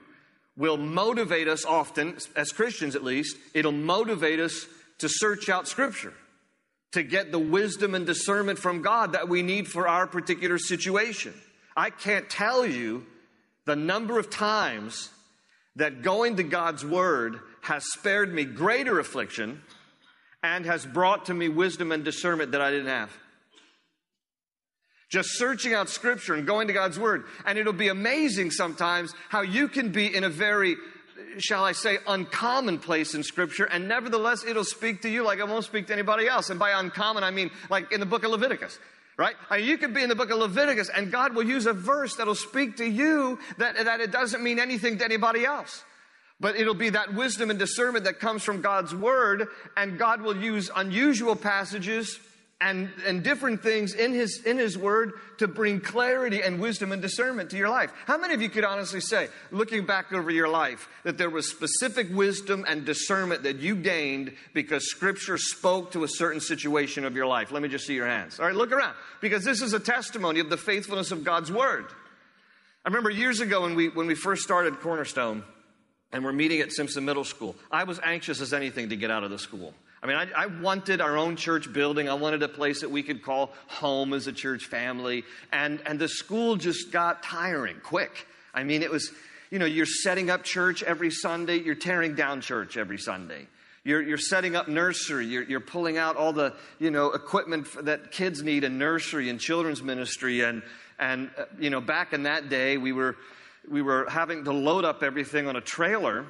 will 0.58 0.78
motivate 0.78 1.48
us 1.48 1.64
often, 1.64 2.18
as 2.36 2.52
Christians 2.52 2.96
at 2.96 3.04
least, 3.04 3.38
it'll 3.54 3.72
motivate 3.72 4.40
us 4.40 4.66
to 4.98 5.08
search 5.08 5.50
out 5.50 5.68
Scripture, 5.68 6.14
to 6.94 7.04
get 7.04 7.32
the 7.32 7.40
wisdom 7.40 7.94
and 7.94 8.06
discernment 8.06 8.58
from 8.58 8.82
God 8.82 9.14
that 9.14 9.30
we 9.30 9.44
need 9.44 9.68
for 9.68 9.88
our 9.88 10.08
particular 10.08 10.58
situation. 10.58 11.34
I 11.76 11.92
can't 11.92 12.30
tell 12.30 12.66
you 12.66 13.06
the 13.66 13.76
number 13.76 14.18
of 14.18 14.32
times 14.32 15.10
that 15.76 16.02
going 16.02 16.38
to 16.38 16.44
God's 16.44 16.84
Word 16.84 17.40
has 17.62 17.84
spared 17.94 18.34
me 18.34 18.44
greater 18.46 19.00
affliction 19.00 19.62
and 20.42 20.66
has 20.66 20.86
brought 20.86 21.26
to 21.26 21.34
me 21.34 21.50
wisdom 21.50 21.92
and 21.92 22.04
discernment 22.04 22.54
that 22.54 22.62
I 22.62 22.72
didn't 22.72 22.88
have. 22.88 23.16
Just 25.10 25.38
searching 25.38 25.74
out 25.74 25.90
scripture 25.90 26.34
and 26.34 26.46
going 26.46 26.68
to 26.68 26.74
God's 26.74 27.00
word. 27.00 27.24
And 27.46 27.58
it'll 27.58 27.74
be 27.74 27.88
amazing 27.88 28.52
sometimes 28.52 29.14
how 29.30 29.42
you 29.42 29.68
can 29.68 29.92
be 29.92 30.14
in 30.14 30.24
a 30.26 30.30
very, 30.30 30.76
shall 31.38 31.64
I 31.64 31.72
say, 31.72 32.00
uncommon 32.08 32.80
place 32.80 33.14
in 33.14 33.24
scripture, 33.24 33.66
and 33.66 33.88
nevertheless 33.88 34.44
it'll 34.44 34.66
speak 34.66 35.04
to 35.04 35.10
you 35.10 35.24
like 35.24 35.40
it 35.40 35.48
won't 35.48 35.64
speak 35.64 35.88
to 35.88 35.94
anybody 35.94 36.28
else. 36.28 36.50
And 36.50 36.60
by 36.60 36.72
uncommon, 36.72 37.24
I 37.24 37.32
mean 37.32 37.52
like 37.70 37.92
in 37.92 38.00
the 38.00 38.06
book 38.06 38.24
of 38.24 38.32
Leviticus. 38.32 38.78
Right? 39.18 39.36
I 39.50 39.58
mean, 39.58 39.68
you 39.68 39.80
could 39.80 39.96
be 39.96 40.04
in 40.04 40.10
the 40.10 40.16
book 40.16 40.30
of 40.30 40.38
Leviticus 40.38 40.90
and 40.90 41.12
God 41.12 41.34
will 41.34 41.46
use 41.46 41.66
a 41.66 41.74
verse 41.74 42.16
that'll 42.18 42.36
speak 42.36 42.78
to 42.78 42.86
you 42.86 43.40
that, 43.58 43.74
that 43.76 44.00
it 44.00 44.12
doesn't 44.12 44.44
mean 44.44 44.60
anything 44.60 45.00
to 45.00 45.06
anybody 45.06 45.44
else. 45.44 45.84
But 46.40 46.56
it'll 46.56 46.76
be 46.76 46.90
that 46.90 47.16
wisdom 47.16 47.50
and 47.50 47.58
discernment 47.58 48.06
that 48.06 48.20
comes 48.20 48.44
from 48.44 48.62
God's 48.62 48.94
word, 48.94 49.48
and 49.76 49.98
God 49.98 50.22
will 50.22 50.38
use 50.38 50.70
unusual 50.76 51.36
passages 51.36 52.20
and, 52.60 52.90
and 53.06 53.24
different 53.24 53.62
things 53.62 53.94
in 53.94 54.14
his, 54.14 54.42
in 54.44 54.58
his 54.58 54.78
word 54.78 55.14
to 55.38 55.48
bring 55.48 55.80
clarity 55.80 56.42
and 56.42 56.60
wisdom 56.60 56.92
and 56.92 57.02
discernment 57.02 57.52
to 57.52 57.58
your 57.58 57.70
life. 57.70 57.92
How 58.06 58.18
many 58.18 58.34
of 58.34 58.42
you 58.42 58.50
could 58.50 58.64
honestly 58.64 59.00
say, 59.00 59.28
looking 59.52 59.86
back 59.86 60.12
over 60.12 60.32
your 60.32 60.48
life, 60.48 60.90
that 61.04 61.20
there 61.20 61.30
was 61.30 61.48
specific 61.48 62.08
wisdom 62.12 62.66
and 62.68 62.84
discernment 62.84 63.44
that 63.44 63.58
you 63.58 63.76
gained 63.76 64.34
because 64.54 64.90
scripture 64.90 65.38
spoke 65.38 65.92
to 65.92 66.04
a 66.04 66.08
certain 66.08 66.42
situation 66.42 67.06
of 67.06 67.16
your 67.16 67.28
life? 67.28 67.52
Let 67.52 67.62
me 67.62 67.70
just 67.70 67.86
see 67.86 67.94
your 67.94 68.08
hands. 68.08 68.40
All 68.40 68.48
right, 68.48 68.56
look 68.56 68.72
around, 68.72 68.96
because 69.22 69.44
this 69.44 69.62
is 69.62 69.74
a 69.74 69.80
testimony 69.80 70.40
of 70.40 70.50
the 70.50 70.58
faithfulness 70.58 71.12
of 71.12 71.24
God's 71.24 71.52
word. 71.52 71.86
I 72.84 72.90
remember 72.90 73.12
years 73.12 73.40
ago 73.40 73.62
when 73.62 73.76
we, 73.76 73.90
when 73.90 74.08
we 74.08 74.16
first 74.16 74.42
started 74.42 74.80
Cornerstone 74.80 75.44
and 76.12 76.24
we're 76.24 76.32
meeting 76.32 76.62
at 76.62 76.72
Simpson 76.72 77.06
Middle 77.06 77.26
School, 77.26 77.56
I 77.70 77.84
was 77.84 78.00
anxious 78.02 78.42
as 78.42 78.52
anything 78.52 78.90
to 78.90 78.96
get 78.96 79.12
out 79.12 79.24
of 79.24 79.30
the 79.30 79.38
school. 79.38 79.76
I 80.02 80.08
mean, 80.08 80.16
I, 80.16 80.44
I, 80.44 80.46
wanted 80.46 81.02
our 81.02 81.18
own 81.18 81.36
church 81.38 81.72
building. 81.74 82.08
I 82.08 82.14
wanted 82.14 82.44
a 82.44 82.48
place 82.48 82.82
that 82.82 82.92
we 82.92 83.02
could 83.02 83.24
call 83.24 83.54
home 83.68 84.14
as 84.14 84.28
a 84.28 84.32
church 84.32 84.66
family. 84.66 85.24
And, 85.52 85.82
and 85.88 85.98
the 85.98 86.08
school 86.08 86.56
just 86.56 86.92
got 86.92 87.24
tiring 87.24 87.78
quick. 87.82 88.28
I 88.54 88.64
mean, 88.64 88.84
it 88.84 88.92
was, 88.92 89.12
you 89.50 89.58
know, 89.58 89.66
you're 89.66 89.88
setting 89.88 90.30
up 90.30 90.44
church 90.44 90.84
every 90.84 91.10
Sunday, 91.10 91.58
you're 91.58 91.76
tearing 91.76 92.14
down 92.14 92.42
church 92.42 92.78
every 92.78 93.00
Sunday. 93.00 93.48
You're, 93.84 94.02
you're 94.02 94.18
setting 94.18 94.56
up 94.56 94.68
nursery. 94.68 95.26
You're, 95.28 95.44
you're 95.44 95.60
pulling 95.62 95.98
out 95.98 96.18
all 96.18 96.34
the, 96.34 96.54
you 96.78 96.92
know, 96.92 97.14
equipment 97.14 97.68
that 97.86 98.12
kids 98.12 98.44
need 98.44 98.66
in 98.66 98.78
nursery 98.78 99.30
and 99.30 99.40
children's 99.40 99.82
ministry. 99.82 100.42
And, 100.42 100.62
and 101.00 101.32
uh, 101.38 101.46
you 101.58 101.70
know, 101.70 101.80
back 101.80 102.12
in 102.12 102.24
that 102.24 102.50
day, 102.50 102.78
we 102.78 102.92
were, 102.92 103.16
we 103.70 103.82
were 103.82 104.06
having 104.10 104.44
to 104.44 104.52
load 104.52 104.84
up 104.84 105.04
everything 105.04 105.48
on 105.48 105.56
a 105.56 105.62
trailer 105.62 106.26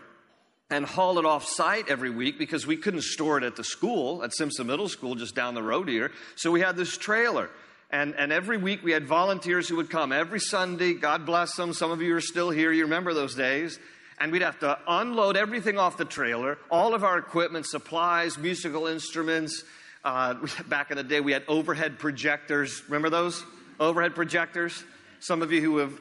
and 0.69 0.85
haul 0.85 1.17
it 1.17 1.25
off 1.25 1.45
site 1.45 1.87
every 1.87 2.09
week 2.09 2.37
because 2.37 2.67
we 2.67 2.75
couldn't 2.75 3.03
store 3.03 3.37
it 3.37 3.43
at 3.43 3.55
the 3.55 3.63
school, 3.63 4.23
at 4.23 4.33
Simpson 4.33 4.67
Middle 4.67 4.89
School, 4.89 5.15
just 5.15 5.33
down 5.33 5.55
the 5.55 5.63
road 5.63 5.87
here. 5.87 6.11
So 6.35 6.51
we 6.51 6.59
had 6.59 6.75
this 6.75 6.97
trailer. 6.97 7.49
And, 7.89 8.15
and 8.15 8.33
every 8.33 8.57
week 8.57 8.83
we 8.83 8.91
had 8.91 9.07
volunteers 9.07 9.69
who 9.69 9.77
would 9.77 9.89
come 9.89 10.11
every 10.11 10.41
Sunday. 10.41 10.93
God 10.93 11.25
bless 11.25 11.55
them. 11.55 11.73
Some 11.73 11.91
of 11.91 12.01
you 12.01 12.13
are 12.15 12.21
still 12.21 12.49
here. 12.49 12.71
You 12.73 12.83
remember 12.83 13.13
those 13.13 13.33
days. 13.33 13.79
And 14.19 14.31
we'd 14.31 14.41
have 14.41 14.59
to 14.59 14.77
unload 14.87 15.37
everything 15.37 15.77
off 15.77 15.95
the 15.95 16.03
trailer, 16.03 16.57
all 16.71 16.95
of 16.95 17.03
our 17.03 17.19
equipment, 17.19 17.65
supplies, 17.65 18.37
musical 18.37 18.87
instruments. 18.87 19.63
Uh, 20.03 20.35
back 20.67 20.91
in 20.91 20.97
the 20.97 21.03
day, 21.03 21.21
we 21.21 21.31
had 21.31 21.43
overhead 21.47 21.97
projectors. 21.97 22.83
Remember 22.87 23.09
those? 23.09 23.45
Overhead 23.79 24.15
projectors? 24.15 24.83
Some 25.19 25.41
of 25.41 25.53
you 25.53 25.61
who 25.61 25.77
have, 25.77 25.93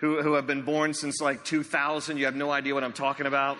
who, 0.00 0.22
who 0.22 0.34
have 0.34 0.46
been 0.46 0.62
born 0.62 0.94
since 0.94 1.20
like 1.20 1.44
2000, 1.44 2.16
you 2.16 2.26
have 2.26 2.36
no 2.36 2.52
idea 2.52 2.74
what 2.74 2.84
I'm 2.84 2.92
talking 2.92 3.26
about 3.26 3.58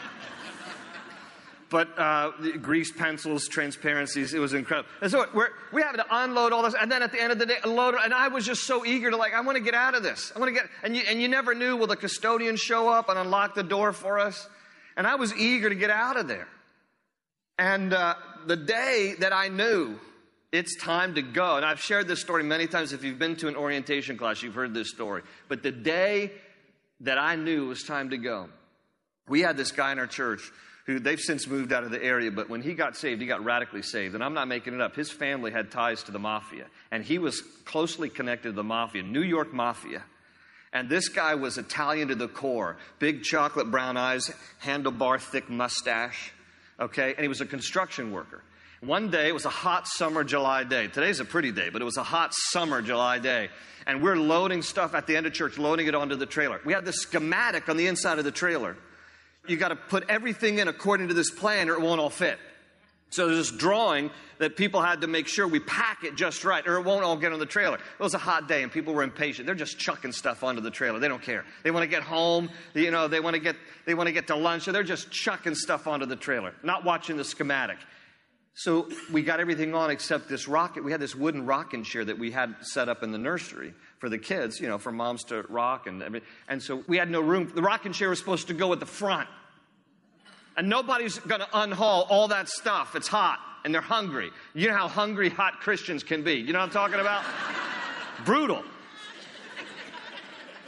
but 1.75 1.88
uh, 1.99 2.31
grease 2.62 2.93
pencils, 2.93 3.49
transparencies, 3.49 4.33
it 4.33 4.38
was 4.38 4.52
incredible. 4.52 4.88
And 5.00 5.11
so 5.11 5.26
we 5.73 5.83
have 5.83 5.97
to 5.97 6.07
unload 6.09 6.52
all 6.52 6.62
this, 6.62 6.76
and 6.81 6.88
then 6.88 7.02
at 7.02 7.11
the 7.11 7.21
end 7.21 7.33
of 7.33 7.40
the 7.40 7.47
day, 7.47 7.57
load. 7.64 7.97
And 8.00 8.14
I 8.14 8.28
was 8.28 8.47
just 8.47 8.62
so 8.62 8.87
eager 8.87 9.11
to 9.11 9.16
like, 9.16 9.35
I 9.35 9.40
want 9.40 9.59
to 9.59 9.64
get 9.64 9.75
out 9.75 9.97
of 9.97 10.04
this. 10.04 10.33
I 10.37 10.38
want 10.38 10.50
to 10.50 10.54
get, 10.54 10.71
and 10.85 10.97
you, 10.97 11.02
and 11.09 11.21
you 11.21 11.26
never 11.26 11.52
knew 11.52 11.76
will 11.76 11.88
the 11.88 11.97
custodian 11.97 12.54
show 12.54 12.88
up 12.88 13.09
and 13.09 13.19
unlock 13.19 13.57
the 13.57 13.64
door 13.64 13.93
for 13.93 14.21
us? 14.21 14.49
And 14.97 15.04
I 15.04 15.16
was 15.16 15.35
eager 15.35 15.69
to 15.69 15.75
get 15.75 15.90
out 15.90 16.16
of 16.16 16.28
there. 16.28 16.47
And 17.59 17.93
uh, 17.93 18.14
the 18.47 18.57
day 18.57 19.16
that 19.19 19.33
I 19.33 19.49
knew 19.49 19.99
it's 20.52 20.76
time 20.76 21.16
to 21.16 21.23
go, 21.23 21.57
and 21.57 21.66
I've 21.66 21.81
shared 21.81 22.07
this 22.07 22.21
story 22.21 22.45
many 22.45 22.69
times. 22.69 22.93
If 22.93 23.02
you've 23.02 23.19
been 23.19 23.35
to 23.38 23.49
an 23.49 23.57
orientation 23.57 24.16
class, 24.16 24.45
you've 24.45 24.54
heard 24.54 24.75
this 24.75 24.90
story. 24.90 25.23
But 25.49 25.64
the 25.64 25.73
day 25.73 26.31
that 27.00 27.19
I 27.19 27.35
knew 27.35 27.64
it 27.64 27.69
was 27.69 27.83
time 27.83 28.11
to 28.11 28.16
go, 28.16 28.49
we 29.26 29.40
had 29.40 29.57
this 29.57 29.73
guy 29.73 29.90
in 29.90 29.99
our 29.99 30.07
church 30.07 30.52
who 30.85 30.99
they've 30.99 31.21
since 31.21 31.47
moved 31.47 31.73
out 31.73 31.85
of 31.85 31.91
the 31.91 32.03
area, 32.03 32.31
but 32.31 32.50
when 32.50 32.62
he 32.62 32.75
got 32.75 32.97
saved, 32.97 33.21
he 33.21 33.26
got 33.26 33.43
radically 33.43 33.83
saved. 33.83 34.14
And 34.14 34.23
I'm 34.23 34.35
not 34.35 34.49
making 34.49 34.75
it 34.75 34.81
up. 34.81 34.95
His 34.95 35.11
family 35.11 35.50
had 35.50 35.71
ties 35.71 36.03
to 36.05 36.12
the 36.12 36.19
mafia, 36.19 36.67
and 36.91 37.03
he 37.03 37.19
was 37.19 37.43
closely 37.64 38.09
connected 38.09 38.50
to 38.50 38.55
the 38.55 38.64
mafia, 38.64 39.03
New 39.03 39.23
York 39.23 39.53
mafia. 39.53 40.03
And 40.73 40.88
this 40.88 41.09
guy 41.09 41.37
was 41.37 41.57
Italian 41.57 42.09
to 42.09 42.14
the 42.14 42.29
core 42.29 42.76
big 42.99 43.23
chocolate 43.23 43.71
brown 43.71 43.97
eyes, 43.97 44.31
handlebar 44.62 45.21
thick 45.21 45.49
mustache, 45.49 46.33
okay? 46.81 47.14
And 47.14 47.21
he 47.21 47.29
was 47.29 47.41
a 47.41 47.47
construction 47.47 48.12
worker. 48.12 48.43
One 48.81 49.11
day, 49.11 49.29
it 49.29 49.33
was 49.33 49.47
a 49.47 49.50
hot 49.50 49.87
summer 49.87 50.25
July 50.25 50.64
day. 50.64 50.88
Today's 50.88 51.21
a 51.21 51.25
pretty 51.25 51.53
day, 51.53 51.71
but 51.71 51.81
it 51.81 51.87
was 51.87 51.97
a 51.97 52.03
hot 52.03 52.35
summer 52.35 52.83
July 52.83 53.19
day. 53.19 53.49
And 53.87 54.03
we're 54.03 54.17
loading 54.17 54.61
stuff 54.61 54.95
at 54.95 55.07
the 55.07 55.17
end 55.17 55.26
of 55.26 55.33
church, 55.33 55.57
loading 55.57 55.87
it 55.87 55.95
onto 55.95 56.17
the 56.17 56.26
trailer. 56.26 56.61
We 56.67 56.75
had 56.75 56.85
the 56.85 56.93
schematic 56.93 57.69
on 57.71 57.79
the 57.79 57.87
inside 57.87 58.19
of 58.19 58.25
the 58.25 58.33
trailer 58.33 58.76
you 59.47 59.57
got 59.57 59.69
to 59.69 59.77
put 59.77 60.09
everything 60.09 60.59
in 60.59 60.69
according 60.69 61.09
to 61.09 61.15
this 61.15 61.31
plan 61.31 61.69
or 61.69 61.75
it 61.75 61.81
won't 61.81 62.01
all 62.01 62.11
fit. 62.11 62.39
So 63.11 63.27
there's 63.27 63.51
this 63.51 63.57
drawing 63.57 64.11
that 64.39 64.57
people 64.57 64.83
had 64.83 65.03
to 65.03 65.07
make 65.07 65.29
sure 65.29 65.47
we 65.47 65.61
pack 65.61 66.03
it 66.03 66.17
just 66.17 66.45
right 66.45 66.67
or 66.67 66.79
it 66.79 66.83
won't 66.83 67.05
all 67.05 67.17
get 67.17 67.33
on 67.33 67.39
the 67.39 67.47
trailer. 67.47 67.77
It 67.77 68.03
was 68.03 68.15
a 68.15 68.19
hot 68.19 68.49
day 68.49 68.65
and 68.65 68.73
people 68.73 68.93
were 68.93 69.05
impatient. 69.05 69.47
They're 69.47 69.55
just 69.55 69.79
chucking 69.79 70.11
stuff 70.11 70.43
onto 70.43 70.61
the 70.61 70.71
trailer. 70.71 70.99
They 70.99 71.07
don't 71.07 71.23
care. 71.23 71.45
They 71.63 71.71
want 71.71 71.85
to 71.85 71.89
get 71.89 72.03
home, 72.03 72.51
you 72.75 72.91
know, 72.91 73.07
they 73.07 73.21
want 73.21 73.35
to 73.35 73.41
get 73.41 73.55
they 73.87 73.95
want 73.95 74.09
to 74.09 74.13
get 74.13 74.27
to 74.29 74.37
lunch, 74.37 74.65
so 74.65 74.73
they're 74.73 74.83
just 74.83 75.13
chucking 75.13 75.55
stuff 75.55 75.87
onto 75.87 76.07
the 76.07 76.17
trailer, 76.17 76.55
not 76.65 76.85
watching 76.85 77.17
the 77.17 77.25
schematic. 77.25 77.77
So 78.57 78.89
we 79.13 79.23
got 79.23 79.41
everything 79.41 79.75
on 79.75 79.91
except 79.91 80.29
this 80.29 80.47
rocket. 80.47 80.85
We 80.85 80.93
had 80.93 81.01
this 81.01 81.15
wooden 81.15 81.45
rocking 81.45 81.83
chair 81.83 82.05
that 82.05 82.19
we 82.19 82.31
had 82.31 82.55
set 82.61 82.89
up 82.89 83.03
in 83.03 83.11
the 83.11 83.19
nursery 83.19 83.75
for 83.99 84.09
the 84.09 84.19
kids, 84.19 84.61
you 84.61 84.69
know, 84.69 84.79
for 84.79 84.93
moms 84.93 85.25
to 85.25 85.43
rock 85.49 85.89
and 85.89 86.01
everything. 86.03 86.29
And 86.49 86.63
so 86.63 86.85
we 86.87 86.97
had 86.97 87.11
no 87.11 87.21
room. 87.21 87.51
The 87.53 87.63
rocking 87.63 87.93
chair 87.93 88.11
was 88.11 88.21
supposed 88.21 88.47
to 88.49 88.55
go 88.55 88.73
at 88.73 88.79
the 88.79 88.87
front. 88.87 89.29
And 90.57 90.69
nobody's 90.69 91.19
going 91.19 91.41
to 91.41 91.49
unhaul 91.49 92.07
all 92.09 92.29
that 92.29 92.49
stuff. 92.49 92.95
It's 92.95 93.09
hot 93.09 93.41
and 93.65 93.75
they're 93.75 93.81
hungry. 93.81 94.31
You 94.55 94.69
know 94.69 94.77
how 94.77 94.89
hungry 94.89 95.31
hot 95.31 95.61
Christians 95.61 96.05
can 96.05 96.23
be. 96.23 96.35
You 96.35 96.53
know 96.53 96.61
what 96.61 96.67
I'm 96.67 96.71
talking 96.71 97.01
about? 97.01 97.25
Brutal. 98.25 98.63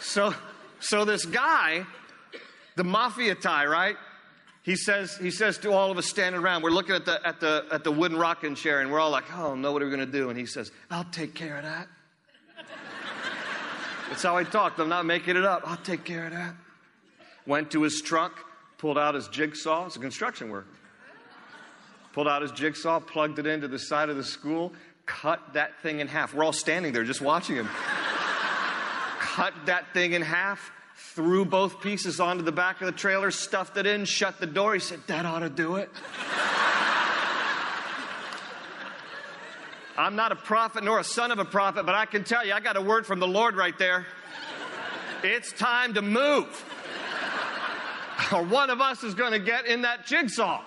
So, 0.00 0.35
so 0.81 1.05
this 1.05 1.25
guy, 1.25 1.87
the 2.75 2.85
mafia 2.85 3.37
tie, 3.37 3.66
right? 3.66 3.97
He 4.66 4.75
says, 4.75 5.16
he 5.16 5.30
says 5.30 5.58
to 5.58 5.73
all 5.73 5.92
of 5.92 5.96
us 5.96 6.06
standing 6.06 6.40
around, 6.42 6.62
we're 6.62 6.70
looking 6.70 6.96
at 6.96 7.04
the, 7.04 7.25
at 7.25 7.38
the, 7.38 7.64
at 7.70 7.85
the 7.85 7.92
wooden 7.92 8.18
rocking 8.18 8.56
chair, 8.56 8.80
and 8.80 8.90
we're 8.90 8.99
all 8.99 9.11
like, 9.11 9.32
oh 9.32 9.54
no, 9.54 9.70
what 9.70 9.80
are 9.80 9.85
we 9.85 9.92
going 9.92 10.04
to 10.04 10.12
do? 10.12 10.28
And 10.28 10.37
he 10.37 10.44
says, 10.44 10.73
I'll 10.90 11.04
take 11.04 11.35
care 11.35 11.56
of 11.56 11.62
that. 11.62 11.87
That's 14.08 14.25
how 14.25 14.37
I 14.37 14.42
talked. 14.42 14.80
I'm 14.80 14.88
not 14.88 15.06
making 15.06 15.37
it 15.37 15.44
up. 15.44 15.62
I'll 15.64 15.76
take 15.76 16.02
care 16.02 16.26
of 16.26 16.32
that. 16.32 16.56
Went 17.46 17.70
to 17.70 17.82
his 17.82 18.00
truck, 18.00 18.40
pulled 18.76 18.99
out 18.99 19.14
his 19.14 19.28
jigsaw. 19.28 19.87
It's 19.87 19.94
a 19.94 20.00
construction 20.00 20.50
worker. 20.50 20.66
Pulled 22.12 22.26
out 22.26 22.42
his 22.42 22.50
jigsaw, 22.50 22.99
plugged 22.99 23.38
it 23.38 23.46
into 23.46 23.68
the 23.68 23.78
side 23.78 24.08
of 24.08 24.16
the 24.16 24.25
school, 24.25 24.73
cut 25.06 25.40
that 25.52 25.80
thing 25.80 26.00
in 26.00 26.08
half. 26.08 26.35
We're 26.35 26.42
all 26.42 26.52
standing 26.52 26.92
there 26.92 27.04
just 27.04 27.20
watching 27.20 27.54
him. 27.54 27.68
cut 29.20 29.54
that 29.66 29.92
thing 29.94 30.14
in 30.14 30.23
half, 30.23 30.73
threw 30.96 31.44
both 31.44 31.80
pieces 31.80 32.20
onto 32.20 32.42
the 32.42 32.52
back 32.52 32.80
of 32.80 32.86
the 32.86 32.92
trailer, 32.92 33.30
stuffed 33.30 33.76
it 33.76 33.86
in, 33.86 34.04
shut 34.04 34.40
the 34.40 34.46
door. 34.46 34.74
He 34.74 34.80
said, 34.80 35.00
That 35.06 35.26
ought 35.26 35.40
to 35.40 35.50
do 35.50 35.76
it. 35.76 35.90
I'm 39.98 40.14
not 40.14 40.30
a 40.30 40.36
prophet 40.36 40.84
nor 40.84 40.98
a 40.98 41.04
son 41.04 41.30
of 41.30 41.38
a 41.38 41.44
prophet, 41.44 41.86
but 41.86 41.94
I 41.94 42.04
can 42.04 42.22
tell 42.22 42.46
you, 42.46 42.52
I 42.52 42.60
got 42.60 42.76
a 42.76 42.82
word 42.82 43.06
from 43.06 43.18
the 43.18 43.26
Lord 43.26 43.56
right 43.56 43.76
there. 43.78 44.06
It's 45.22 45.52
time 45.52 45.94
to 45.94 46.02
move. 46.02 46.64
Or 48.32 48.42
one 48.42 48.70
of 48.70 48.80
us 48.80 49.04
is 49.04 49.14
going 49.14 49.32
to 49.32 49.38
get 49.38 49.66
in 49.66 49.82
that 49.82 50.06
jigsaw. 50.06 50.62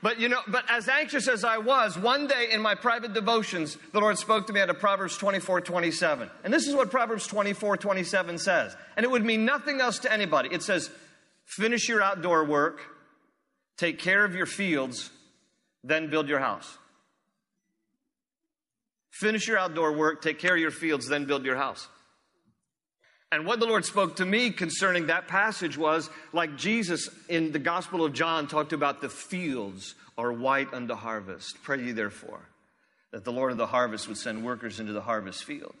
But 0.00 0.20
you 0.20 0.28
know, 0.28 0.40
but 0.46 0.64
as 0.68 0.88
anxious 0.88 1.26
as 1.26 1.44
I 1.44 1.58
was, 1.58 1.98
one 1.98 2.28
day 2.28 2.48
in 2.52 2.62
my 2.62 2.74
private 2.74 3.14
devotions, 3.14 3.76
the 3.92 4.00
Lord 4.00 4.16
spoke 4.16 4.46
to 4.46 4.52
me 4.52 4.60
out 4.60 4.70
of 4.70 4.78
Proverbs 4.78 5.16
24, 5.16 5.60
27. 5.62 6.30
And 6.44 6.54
this 6.54 6.68
is 6.68 6.74
what 6.74 6.90
Proverbs 6.90 7.26
24, 7.26 7.76
27 7.78 8.38
says. 8.38 8.76
And 8.96 9.04
it 9.04 9.10
would 9.10 9.24
mean 9.24 9.44
nothing 9.44 9.80
else 9.80 9.98
to 10.00 10.12
anybody. 10.12 10.50
It 10.52 10.62
says, 10.62 10.90
finish 11.44 11.88
your 11.88 12.00
outdoor 12.00 12.44
work, 12.44 12.80
take 13.76 13.98
care 13.98 14.24
of 14.24 14.34
your 14.34 14.46
fields, 14.46 15.10
then 15.82 16.10
build 16.10 16.28
your 16.28 16.40
house. 16.40 16.78
Finish 19.10 19.48
your 19.48 19.58
outdoor 19.58 19.92
work, 19.92 20.22
take 20.22 20.38
care 20.38 20.54
of 20.54 20.60
your 20.60 20.70
fields, 20.70 21.08
then 21.08 21.24
build 21.24 21.44
your 21.44 21.56
house. 21.56 21.88
And 23.30 23.44
what 23.44 23.60
the 23.60 23.66
Lord 23.66 23.84
spoke 23.84 24.16
to 24.16 24.24
me 24.24 24.50
concerning 24.50 25.06
that 25.06 25.28
passage 25.28 25.76
was 25.76 26.08
like 26.32 26.56
Jesus 26.56 27.10
in 27.28 27.52
the 27.52 27.58
Gospel 27.58 28.04
of 28.04 28.14
John 28.14 28.46
talked 28.48 28.72
about 28.72 29.02
the 29.02 29.10
fields 29.10 29.94
are 30.16 30.32
white 30.32 30.72
unto 30.72 30.94
harvest. 30.94 31.62
Pray 31.62 31.82
ye 31.82 31.92
therefore 31.92 32.40
that 33.12 33.24
the 33.24 33.32
Lord 33.32 33.52
of 33.52 33.58
the 33.58 33.66
harvest 33.66 34.08
would 34.08 34.16
send 34.16 34.44
workers 34.44 34.80
into 34.80 34.92
the 34.92 35.02
harvest 35.02 35.44
field. 35.44 35.74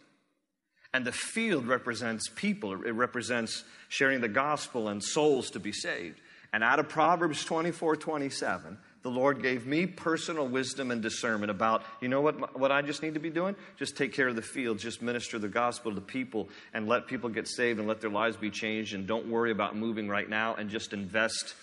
And 0.92 1.04
the 1.04 1.12
field 1.12 1.66
represents 1.66 2.28
people, 2.34 2.72
it 2.84 2.92
represents 2.92 3.64
sharing 3.88 4.20
the 4.20 4.28
gospel 4.28 4.88
and 4.88 5.02
souls 5.02 5.50
to 5.50 5.60
be 5.60 5.72
saved. 5.72 6.20
And 6.52 6.64
out 6.64 6.78
of 6.78 6.88
Proverbs 6.88 7.44
24 7.44 7.96
27, 7.96 8.78
the 9.02 9.10
Lord 9.10 9.42
gave 9.42 9.66
me 9.66 9.86
personal 9.86 10.46
wisdom 10.48 10.90
and 10.90 11.00
discernment 11.00 11.50
about, 11.50 11.84
you 12.00 12.08
know 12.08 12.20
what, 12.20 12.58
what 12.58 12.72
I 12.72 12.82
just 12.82 13.02
need 13.02 13.14
to 13.14 13.20
be 13.20 13.30
doing? 13.30 13.54
Just 13.78 13.96
take 13.96 14.12
care 14.12 14.28
of 14.28 14.36
the 14.36 14.42
field, 14.42 14.78
just 14.78 15.02
minister 15.02 15.38
the 15.38 15.48
gospel 15.48 15.94
to 15.94 16.00
people 16.00 16.48
and 16.74 16.88
let 16.88 17.06
people 17.06 17.30
get 17.30 17.46
saved 17.46 17.78
and 17.78 17.86
let 17.86 18.00
their 18.00 18.10
lives 18.10 18.36
be 18.36 18.50
changed. 18.50 18.94
And 18.94 19.06
don't 19.06 19.28
worry 19.28 19.52
about 19.52 19.76
moving 19.76 20.08
right 20.08 20.28
now 20.28 20.54
and 20.56 20.68
just 20.68 20.92
invest 20.92 21.54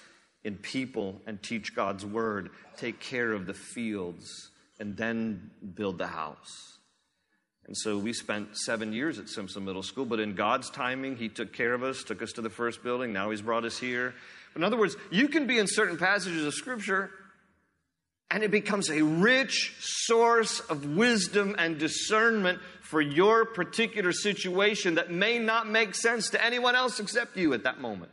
in 0.46 0.56
people 0.56 1.22
and 1.28 1.42
teach 1.42 1.76
God's 1.76 2.06
word. 2.06 2.52
Take 2.78 3.00
care 3.02 3.34
of 3.34 3.46
the 3.46 3.54
fields 3.54 4.52
and 4.80 4.96
then 4.96 5.52
build 5.76 5.98
the 5.98 6.08
house. 6.08 6.78
And 7.68 7.76
so 7.76 7.98
we 7.98 8.14
spent 8.14 8.56
seven 8.56 8.94
years 8.94 9.18
at 9.18 9.28
Simpson 9.28 9.66
Middle 9.66 9.82
School, 9.82 10.06
but 10.06 10.20
in 10.20 10.36
God's 10.36 10.70
timing, 10.70 11.18
He 11.18 11.30
took 11.30 11.52
care 11.52 11.74
of 11.74 11.84
us, 11.84 12.04
took 12.04 12.22
us 12.22 12.32
to 12.34 12.42
the 12.42 12.50
first 12.50 12.84
building. 12.84 13.12
Now 13.12 13.32
He's 13.32 13.42
brought 13.42 13.66
us 13.66 13.78
here. 13.78 14.14
In 14.56 14.64
other 14.64 14.78
words, 14.78 14.96
you 15.10 15.28
can 15.28 15.48
be 15.48 15.58
in 15.58 15.66
certain 15.68 15.98
passages 15.98 16.46
of 16.46 16.54
Scripture 16.54 17.10
and 18.36 18.44
it 18.44 18.52
becomes 18.52 18.90
a 18.90 19.02
rich 19.02 19.74
source 19.80 20.60
of 20.60 20.98
wisdom 20.98 21.56
and 21.58 21.80
discernment 21.80 22.60
for 22.82 23.00
your 23.00 23.46
particular 23.46 24.12
situation 24.12 24.96
that 24.96 25.10
may 25.10 25.40
not 25.40 25.70
make 25.70 25.96
sense 25.96 26.32
to 26.32 26.46
anyone 26.46 26.76
else 26.76 27.00
except 27.00 27.38
you 27.38 27.54
at 27.54 27.64
that 27.64 27.80
moment. 27.80 28.12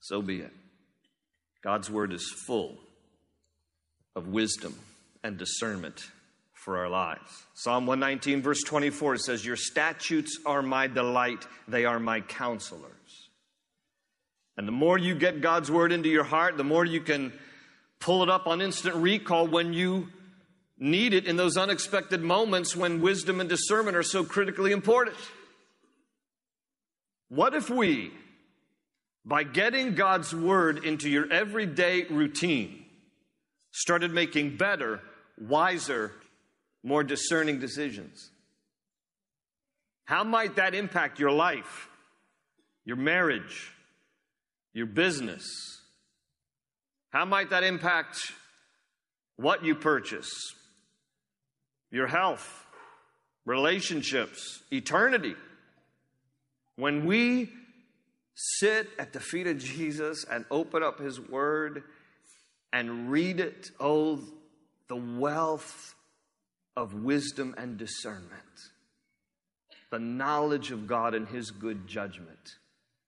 So 0.00 0.20
be 0.20 0.40
it. 0.40 0.52
God's 1.64 1.90
word 1.90 2.12
is 2.12 2.30
full 2.46 2.76
of 4.14 4.28
wisdom 4.28 4.74
and 5.24 5.38
discernment 5.38 6.06
for 6.52 6.76
our 6.76 6.90
lives. 6.90 7.46
Psalm 7.54 7.86
119, 7.86 8.42
verse 8.42 8.62
24 8.64 9.16
says, 9.16 9.46
Your 9.46 9.56
statutes 9.56 10.40
are 10.44 10.60
my 10.60 10.88
delight, 10.88 11.46
they 11.68 11.86
are 11.86 11.98
my 11.98 12.20
counselors. 12.20 13.30
And 14.58 14.68
the 14.68 14.72
more 14.72 14.98
you 14.98 15.14
get 15.14 15.40
God's 15.40 15.70
word 15.70 15.90
into 15.90 16.10
your 16.10 16.24
heart, 16.24 16.58
the 16.58 16.64
more 16.64 16.84
you 16.84 17.00
can 17.00 17.32
pull 18.00 18.22
it 18.22 18.28
up 18.28 18.46
on 18.46 18.60
instant 18.60 18.96
recall 18.96 19.46
when 19.46 19.72
you 19.72 20.08
need 20.78 21.12
it 21.12 21.26
in 21.26 21.36
those 21.36 21.56
unexpected 21.56 22.22
moments 22.22 22.76
when 22.76 23.00
wisdom 23.00 23.40
and 23.40 23.48
discernment 23.48 23.96
are 23.96 24.02
so 24.02 24.24
critically 24.24 24.72
important. 24.72 25.16
What 27.28 27.54
if 27.54 27.68
we, 27.68 28.12
by 29.24 29.42
getting 29.42 29.94
God's 29.94 30.34
word 30.34 30.84
into 30.84 31.10
your 31.10 31.30
everyday 31.30 32.04
routine, 32.04 32.84
started 33.72 34.12
making 34.12 34.56
better, 34.56 35.00
wiser, 35.36 36.12
more 36.82 37.04
discerning 37.04 37.58
decisions? 37.58 38.30
How 40.04 40.24
might 40.24 40.56
that 40.56 40.74
impact 40.74 41.18
your 41.18 41.32
life, 41.32 41.88
your 42.84 42.96
marriage, 42.96 43.72
your 44.72 44.86
business? 44.86 45.77
How 47.10 47.24
might 47.24 47.50
that 47.50 47.64
impact 47.64 48.18
what 49.36 49.64
you 49.64 49.74
purchase, 49.74 50.30
your 51.90 52.06
health, 52.06 52.66
relationships, 53.46 54.62
eternity? 54.70 55.34
When 56.76 57.06
we 57.06 57.50
sit 58.34 58.88
at 58.98 59.12
the 59.12 59.20
feet 59.20 59.46
of 59.46 59.58
Jesus 59.58 60.24
and 60.30 60.44
open 60.50 60.82
up 60.82 61.00
His 61.00 61.18
Word 61.18 61.82
and 62.72 63.10
read 63.10 63.40
it, 63.40 63.70
oh, 63.80 64.20
the 64.88 64.96
wealth 64.96 65.94
of 66.76 66.94
wisdom 66.94 67.54
and 67.58 67.76
discernment, 67.78 68.30
the 69.90 69.98
knowledge 69.98 70.70
of 70.70 70.86
God 70.86 71.14
and 71.14 71.26
His 71.26 71.50
good 71.50 71.86
judgment 71.86 72.56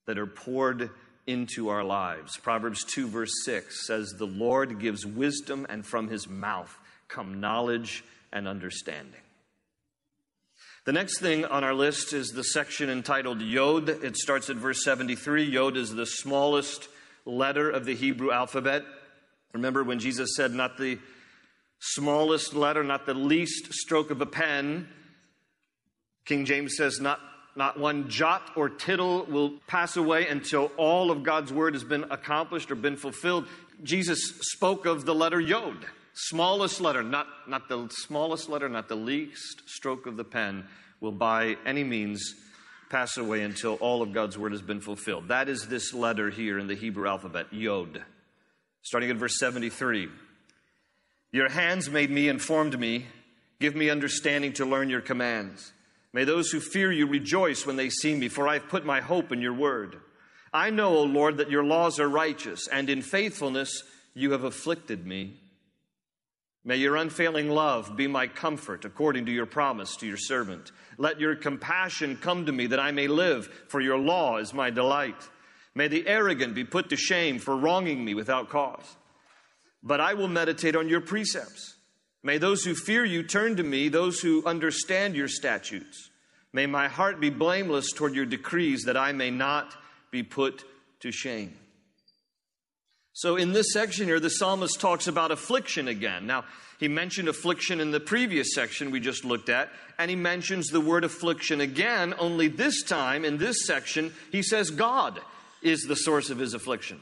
that 0.06 0.18
are 0.18 0.26
poured 0.26 0.90
into 1.26 1.68
our 1.68 1.85
lives. 1.85 2.37
Proverbs 2.37 2.85
2, 2.85 3.09
verse 3.09 3.33
6 3.44 3.87
says, 3.87 4.14
The 4.18 4.26
Lord 4.26 4.80
gives 4.80 5.06
wisdom, 5.06 5.66
and 5.68 5.87
from 5.87 6.09
his 6.09 6.28
mouth 6.28 6.76
come 7.09 7.40
knowledge 7.40 8.04
and 8.33 8.48
understanding. 8.48 9.20
The 10.87 10.92
next 10.92 11.20
thing 11.20 11.44
on 11.44 11.62
our 11.62 11.74
list 11.74 12.12
is 12.12 12.30
the 12.30 12.42
section 12.42 12.88
entitled 12.88 13.42
Yod. 13.42 13.88
It 13.88 14.16
starts 14.16 14.48
at 14.48 14.56
verse 14.56 14.83
73. 14.83 15.44
Yod 15.44 15.76
is 15.76 15.94
the 15.94 16.06
smallest 16.06 16.88
letter 17.26 17.70
of 17.70 17.85
the 17.85 17.94
Hebrew 17.94 18.33
alphabet. 18.33 18.85
Remember 19.52 19.85
when 19.85 19.98
Jesus 19.98 20.35
said, 20.37 20.52
Not 20.52 20.78
the 20.78 20.98
smallest 21.80 22.54
letter, 22.54 22.83
not 22.83 23.06
the 23.06 23.14
least 23.14 23.72
stroke 23.72 24.11
of 24.11 24.20
a 24.20 24.26
pen. 24.26 24.88
King 26.24 26.44
James 26.44 26.76
says, 26.76 26.98
Not 27.00 27.20
not 27.56 27.78
one 27.78 28.08
jot 28.08 28.42
or 28.56 28.68
tittle 28.68 29.24
will 29.24 29.54
pass 29.66 29.96
away 29.96 30.28
until 30.28 30.70
all 30.76 31.10
of 31.10 31.22
God's 31.22 31.52
word 31.52 31.74
has 31.74 31.84
been 31.84 32.04
accomplished 32.04 32.70
or 32.70 32.74
been 32.74 32.96
fulfilled. 32.96 33.46
Jesus 33.82 34.20
spoke 34.40 34.86
of 34.86 35.04
the 35.04 35.14
letter 35.14 35.40
Yod, 35.40 35.76
smallest 36.14 36.80
letter, 36.80 37.02
not, 37.02 37.26
not 37.48 37.68
the 37.68 37.88
smallest 37.90 38.48
letter, 38.48 38.68
not 38.68 38.88
the 38.88 38.96
least 38.96 39.68
stroke 39.68 40.06
of 40.06 40.16
the 40.16 40.24
pen, 40.24 40.66
will 41.00 41.12
by 41.12 41.56
any 41.66 41.84
means 41.84 42.34
pass 42.90 43.16
away 43.16 43.42
until 43.42 43.74
all 43.74 44.02
of 44.02 44.12
God's 44.12 44.36
word 44.36 44.52
has 44.52 44.62
been 44.62 44.80
fulfilled. 44.80 45.28
That 45.28 45.48
is 45.48 45.68
this 45.68 45.94
letter 45.94 46.28
here 46.28 46.58
in 46.58 46.66
the 46.66 46.74
Hebrew 46.74 47.08
alphabet, 47.08 47.52
Yod. 47.52 48.02
Starting 48.82 49.10
at 49.10 49.16
verse 49.16 49.38
73. 49.38 50.08
Your 51.32 51.48
hands 51.48 51.88
made 51.88 52.10
me 52.10 52.28
and 52.28 52.42
formed 52.42 52.78
me. 52.78 53.06
Give 53.60 53.76
me 53.76 53.90
understanding 53.90 54.52
to 54.54 54.64
learn 54.64 54.90
your 54.90 55.00
commands. 55.00 55.72
May 56.12 56.25
those 56.25 56.51
who 56.51 56.61
fear 56.61 56.90
you 56.90 57.07
rejoice 57.07 57.64
when 57.64 57.77
they 57.77 57.88
see 57.88 58.14
me, 58.14 58.29
for 58.29 58.49
I 58.49 58.55
have 58.55 58.68
put 58.68 58.85
my 58.85 59.01
hope 59.01 59.31
in 59.31 59.40
your 59.40 59.55
word. 59.55 60.01
I 60.53 60.70
know, 60.70 60.96
O 60.96 61.03
Lord, 61.05 61.37
that 61.37 61.51
your 61.51 61.62
laws 61.62 62.01
are 62.01 62.09
righteous, 62.09 62.66
and 62.66 62.90
in 62.90 63.03
faithfulness 63.03 63.85
you 64.14 64.33
have 64.33 64.42
afflicted 64.42 65.07
me. 65.07 65.37
May 66.64 66.77
your 66.77 66.96
unfailing 66.96 67.49
love 67.49 67.96
be 67.96 68.07
my 68.07 68.27
comfort, 68.27 68.85
according 68.85 69.27
to 69.27 69.33
your 69.33 69.46
promise 69.46 69.96
to 69.96 70.07
your 70.07 70.18
servant. 70.18 70.73
Let 70.99 71.20
your 71.20 71.37
compassion 71.37 72.18
come 72.20 72.46
to 72.46 72.53
me 72.53 72.66
that 72.66 72.81
I 72.81 72.90
may 72.90 73.07
live, 73.07 73.46
for 73.68 73.81
your 73.81 73.96
law 73.96 74.37
is 74.38 74.53
my 74.53 74.68
delight. 74.70 75.29
May 75.75 75.88
the 75.88 76.07
arrogant 76.07 76.55
be 76.55 76.64
put 76.64 76.90
to 76.90 76.96
shame 76.96 77.38
for 77.38 77.57
wronging 77.57 78.05
me 78.05 78.14
without 78.14 78.51
cause. 78.51 78.96
But 79.83 80.01
I 80.01 80.14
will 80.14 80.29
meditate 80.29 80.77
on 80.77 80.88
your 80.88 81.01
precepts. 81.01 81.77
May 82.22 82.38
those 82.38 82.64
who 82.64 82.74
fear 82.74 83.04
you 83.04 83.22
turn 83.22 83.56
to 83.56 83.62
me, 83.62 83.88
those 83.88 84.20
who 84.20 84.44
understand 84.44 85.14
your 85.14 85.28
statutes. 85.28 86.11
May 86.52 86.66
my 86.66 86.88
heart 86.88 87.20
be 87.20 87.30
blameless 87.30 87.92
toward 87.92 88.14
your 88.14 88.26
decrees, 88.26 88.83
that 88.85 88.96
I 88.96 89.12
may 89.12 89.30
not 89.30 89.74
be 90.11 90.22
put 90.22 90.64
to 91.00 91.12
shame. 91.12 91.56
So, 93.12 93.37
in 93.37 93.52
this 93.52 93.72
section 93.72 94.06
here, 94.06 94.20
the 94.20 94.30
psalmist 94.30 94.80
talks 94.80 95.06
about 95.06 95.30
affliction 95.30 95.88
again. 95.88 96.26
Now, 96.26 96.44
he 96.78 96.88
mentioned 96.88 97.28
affliction 97.28 97.80
in 97.80 97.90
the 97.90 98.00
previous 98.00 98.54
section 98.54 98.90
we 98.90 99.00
just 99.00 99.24
looked 99.24 99.48
at, 99.48 99.68
and 99.98 100.09
he 100.09 100.16
mentions 100.16 100.68
the 100.68 100.80
word 100.80 101.04
affliction 101.04 101.61
again, 101.61 102.14
only 102.18 102.48
this 102.48 102.83
time 102.83 103.24
in 103.24 103.37
this 103.37 103.66
section, 103.66 104.12
he 104.33 104.42
says 104.42 104.70
God 104.70 105.20
is 105.62 105.83
the 105.83 105.96
source 105.96 106.30
of 106.30 106.38
his 106.38 106.54
affliction. 106.54 107.00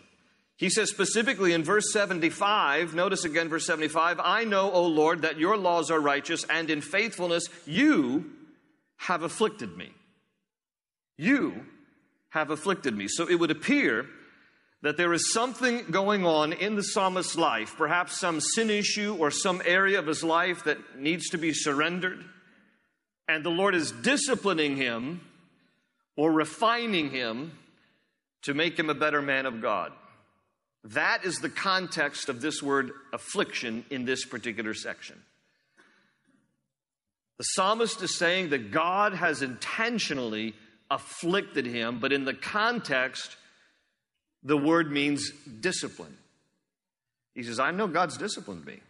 He 0.59 0.71
says 0.71 0.91
specifically 0.91 1.53
in 1.53 1.63
verse 1.63 1.93
75, 1.93 2.93
notice 2.93 3.25
again 3.25 3.49
verse 3.49 3.65
75, 3.65 4.21
I 4.23 4.43
know, 4.43 4.73
O 4.73 4.87
Lord, 4.87 5.23
that 5.23 5.39
your 5.39 5.57
laws 5.57 5.89
are 5.89 6.01
righteous, 6.01 6.45
and 6.51 6.69
in 6.69 6.81
faithfulness 6.81 7.49
you 7.65 8.33
have 8.97 9.23
afflicted 9.23 9.77
me. 9.77 9.93
You 11.17 11.65
have 12.31 12.51
afflicted 12.51 12.97
me. 12.97 13.07
So 13.07 13.29
it 13.29 13.37
would 13.37 13.53
appear 13.53 14.07
that 14.83 14.97
there 14.97 15.13
is 15.13 15.33
something 15.33 15.85
going 15.93 16.27
on 16.27 16.53
in 16.53 16.75
the 16.75 16.83
psalmist's 16.83 17.37
life, 17.37 17.77
perhaps 17.79 18.19
some 18.19 18.41
sin 18.41 18.69
issue 18.69 19.17
or 19.17 19.31
some 19.31 19.63
area 19.65 20.01
of 20.01 20.09
his 20.09 20.25
life 20.25 20.65
that 20.65 20.99
needs 20.99 21.29
to 21.31 21.39
be 21.39 21.53
surrendered. 21.53 22.25
And 23.29 23.45
the 23.45 23.51
Lord 23.51 23.77
is 23.77 23.93
disciplining 23.93 24.77
him 24.77 25.21
or 26.17 26.33
refining 26.33 27.11
him 27.11 27.53
to 28.43 28.55
make 28.55 28.77
him 28.77 28.91
a 28.91 28.95
better 28.95 29.23
man 29.23 29.47
of 29.47 29.63
God. 29.63 29.93
That 30.95 31.25
is 31.25 31.39
the 31.39 31.51
context 31.51 32.29
of 32.29 32.41
this 32.41 32.63
word 32.63 32.93
affliction 33.13 33.85
in 33.91 34.05
this 34.05 34.25
particular 34.25 34.73
section. 34.73 35.21
The 37.37 37.45
psalmist 37.45 38.03
is 38.03 38.17
saying 38.17 38.51
that 38.51 38.71
God 38.71 39.13
has 39.13 39.43
intentionally 39.43 40.55
afflicted 40.91 41.67
him, 41.67 41.99
but 42.01 42.13
in 42.13 42.25
the 42.25 42.33
context, 42.33 43.37
the 44.43 44.57
word 44.57 44.91
means 44.91 45.31
discipline. 45.61 46.17
He 47.35 47.43
says, 47.43 47.61
I 47.61 47.71
know 47.71 47.87
God's 47.87 48.17
disciplined 48.17 48.65
me. 48.65 48.81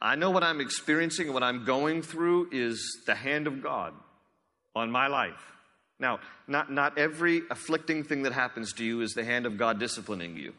I 0.00 0.14
know 0.14 0.30
what 0.30 0.44
I'm 0.44 0.60
experiencing 0.60 1.26
and 1.26 1.34
what 1.34 1.42
I'm 1.42 1.64
going 1.64 2.02
through 2.02 2.48
is 2.52 3.02
the 3.06 3.16
hand 3.16 3.48
of 3.48 3.62
God 3.62 3.92
on 4.76 4.92
my 4.92 5.08
life. 5.08 5.52
Now, 5.98 6.20
not, 6.46 6.70
not 6.70 6.96
every 6.96 7.42
afflicting 7.50 8.04
thing 8.04 8.22
that 8.22 8.32
happens 8.32 8.72
to 8.74 8.84
you 8.84 9.00
is 9.00 9.14
the 9.14 9.24
hand 9.24 9.46
of 9.46 9.58
God 9.58 9.80
disciplining 9.80 10.36
you. 10.36 10.54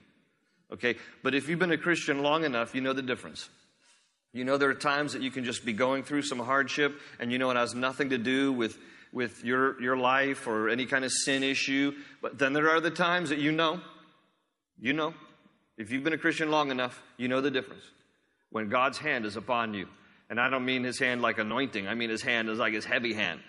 Okay? 0.71 0.95
But 1.23 1.35
if 1.35 1.49
you've 1.49 1.59
been 1.59 1.71
a 1.71 1.77
Christian 1.77 2.21
long 2.21 2.43
enough, 2.43 2.75
you 2.75 2.81
know 2.81 2.93
the 2.93 3.01
difference. 3.01 3.49
You 4.31 4.43
know 4.43 4.57
there 4.57 4.69
are 4.69 4.75
times 4.75 5.13
that 5.13 5.21
you 5.21 5.31
can 5.31 5.43
just 5.43 5.65
be 5.65 5.73
going 5.73 6.03
through 6.03 6.21
some 6.21 6.39
hardship 6.39 6.99
and 7.19 7.31
you 7.31 7.39
know 7.39 7.49
it 7.49 7.57
has 7.57 7.73
nothing 7.73 8.11
to 8.11 8.17
do 8.17 8.53
with, 8.53 8.77
with 9.11 9.43
your, 9.43 9.81
your 9.81 9.97
life 9.97 10.45
or 10.45 10.69
any 10.69 10.85
kind 10.85 11.03
of 11.03 11.11
sin 11.11 11.43
issue. 11.43 11.93
But 12.21 12.37
then 12.37 12.53
there 12.53 12.69
are 12.69 12.79
the 12.79 12.91
times 12.91 13.29
that 13.29 13.39
you 13.39 13.51
know, 13.51 13.81
you 14.79 14.93
know, 14.93 15.13
if 15.77 15.91
you've 15.91 16.03
been 16.03 16.13
a 16.13 16.17
Christian 16.17 16.51
long 16.51 16.69
enough, 16.69 17.01
you 17.17 17.27
know 17.27 17.41
the 17.41 17.49
difference. 17.49 17.83
When 18.51 18.69
God's 18.69 18.97
hand 18.97 19.25
is 19.25 19.35
upon 19.35 19.73
you. 19.73 19.87
And 20.29 20.39
I 20.39 20.49
don't 20.49 20.65
mean 20.65 20.83
his 20.83 20.99
hand 20.99 21.23
like 21.23 21.39
anointing, 21.39 21.87
I 21.87 21.95
mean 21.95 22.11
his 22.11 22.21
hand 22.21 22.49
is 22.49 22.59
like 22.59 22.73
his 22.73 22.85
heavy 22.85 23.13
hand, 23.13 23.39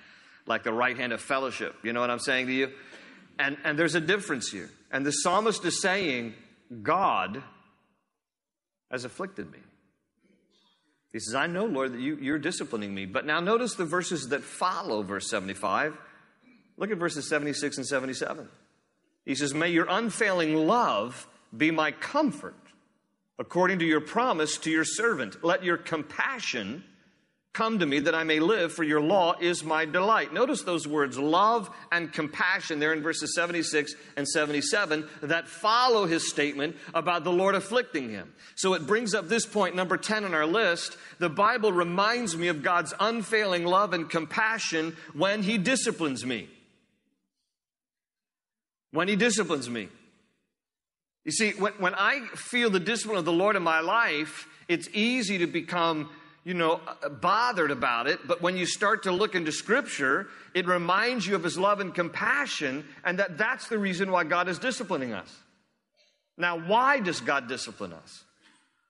like 0.47 0.63
the 0.63 0.73
right 0.73 0.97
hand 0.97 1.13
of 1.13 1.21
fellowship. 1.21 1.75
You 1.83 1.93
know 1.93 2.01
what 2.01 2.09
I'm 2.11 2.19
saying 2.19 2.47
to 2.47 2.53
you? 2.53 2.71
And, 3.39 3.59
and 3.65 3.79
there's 3.79 3.95
a 3.95 4.01
difference 4.01 4.49
here. 4.49 4.71
And 4.91 5.05
the 5.05 5.11
psalmist 5.11 5.65
is 5.65 5.83
saying, 5.83 6.35
God 6.83 7.43
has 8.91 9.05
afflicted 9.05 9.51
me. 9.51 9.59
He 11.13 11.19
says, 11.19 11.35
I 11.35 11.47
know, 11.47 11.65
Lord, 11.65 11.93
that 11.93 12.01
you, 12.01 12.17
you're 12.17 12.39
disciplining 12.39 12.95
me. 12.95 13.07
But 13.07 13.27
now 13.27 13.41
notice 13.41 13.75
the 13.75 13.85
verses 13.85 14.29
that 14.29 14.43
follow 14.43 15.03
verse 15.03 15.29
75. 15.29 15.97
Look 16.77 16.91
at 16.91 16.99
verses 16.99 17.29
76 17.29 17.79
and 17.79 17.87
77. 17.87 18.49
He 19.25 19.35
says, 19.35 19.53
May 19.53 19.71
your 19.71 19.87
unfailing 19.89 20.55
love 20.55 21.27
be 21.57 21.71
my 21.71 21.91
comfort, 21.91 22.55
according 23.39 23.81
to 23.81 23.85
your 23.85 24.01
promise 24.01 24.57
to 24.59 24.71
your 24.71 24.85
servant. 24.85 25.43
Let 25.43 25.65
your 25.65 25.77
compassion 25.77 26.85
Come 27.53 27.81
to 27.81 27.87
me 27.87 27.99
that 28.01 28.15
I 28.15 28.23
may 28.23 28.39
live, 28.39 28.73
for 28.73 28.85
your 28.85 29.01
law 29.01 29.35
is 29.41 29.65
my 29.65 29.85
delight. 29.85 30.33
Notice 30.33 30.63
those 30.63 30.87
words, 30.87 31.19
love 31.19 31.69
and 31.91 32.13
compassion, 32.13 32.79
there 32.79 32.93
in 32.93 33.03
verses 33.03 33.35
76 33.35 33.93
and 34.17 34.27
77, 34.27 35.09
that 35.23 35.49
follow 35.49 36.07
his 36.07 36.31
statement 36.31 36.77
about 36.95 37.25
the 37.25 37.33
Lord 37.33 37.57
afflicting 37.57 38.09
him. 38.09 38.33
So 38.55 38.75
it 38.75 38.87
brings 38.87 39.15
up 39.15 39.29
this 39.29 39.47
point, 39.47 39.75
number 39.75 39.97
10 39.97 40.25
on 40.25 40.33
our 40.33 40.47
list. 40.47 40.97
The 41.19 41.29
Bible 41.29 41.73
reminds 41.73 42.37
me 42.37 42.47
of 42.47 42.63
God's 42.63 42.95
unfailing 43.01 43.65
love 43.65 43.95
and 43.95 44.09
compassion 44.09 44.97
when 45.13 45.43
he 45.43 45.59
disciplines 45.59 46.25
me. 46.25 46.49
When 48.93 49.09
he 49.09 49.17
disciplines 49.17 49.69
me. 49.69 49.89
You 51.25 51.33
see, 51.33 51.51
when, 51.51 51.73
when 51.75 51.95
I 51.97 52.27
feel 52.37 52.71
the 52.71 52.81
discipline 52.81 53.19
of 53.19 53.25
the 53.25 53.33
Lord 53.33 53.57
in 53.57 53.63
my 53.65 53.81
life, 53.81 54.47
it's 54.69 54.89
easy 54.93 55.39
to 55.39 55.49
become 55.49 56.11
you 56.45 56.55
know, 56.55 56.81
uh, 56.87 57.09
bothered 57.09 57.71
about 57.71 58.07
it, 58.07 58.27
but 58.27 58.41
when 58.41 58.57
you 58.57 58.67
start 58.67 59.03
to 59.03 59.13
look 59.13 59.35
into 59.35 59.53
Scripture, 59.53 60.29
it 60.55 60.67
reminds 60.67 61.27
you 61.27 61.35
of 61.35 61.45
His 61.45 61.59
love 61.59 61.81
and 61.81 61.95
compassion, 61.95 62.85
and 63.05 63.19
that 63.19 63.37
that's 63.37 63.69
the 63.69 63.79
reason 63.79 64.11
why 64.11 64.25
God 64.25 64.49
is 64.49 64.59
disciplining 64.59 65.13
us. 65.13 65.35
Now, 66.39 66.59
why 66.59 67.01
does 67.01 67.21
God 67.21 67.49
discipline 67.49 67.93
us? 67.93 68.25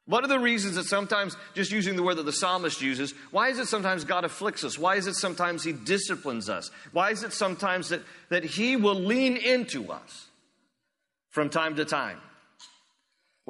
What 0.06 0.24
are 0.24 0.28
the 0.28 0.38
reasons 0.38 0.76
that 0.76 0.84
sometimes, 0.84 1.36
just 1.54 1.70
using 1.70 1.96
the 1.96 2.02
word 2.02 2.16
that 2.16 2.24
the 2.24 2.32
psalmist 2.32 2.80
uses, 2.80 3.12
why 3.30 3.48
is 3.48 3.58
it 3.58 3.66
sometimes 3.66 4.04
God 4.04 4.24
afflicts 4.24 4.64
us? 4.64 4.78
Why 4.78 4.96
is 4.96 5.06
it 5.06 5.14
sometimes 5.14 5.62
He 5.62 5.72
disciplines 5.72 6.48
us? 6.48 6.70
Why 6.92 7.10
is 7.10 7.22
it 7.22 7.32
sometimes 7.32 7.90
that, 7.90 8.02
that 8.28 8.44
He 8.44 8.76
will 8.76 8.94
lean 8.94 9.36
into 9.36 9.90
us 9.90 10.28
from 11.28 11.50
time 11.50 11.76
to 11.76 11.84
time? 11.84 12.18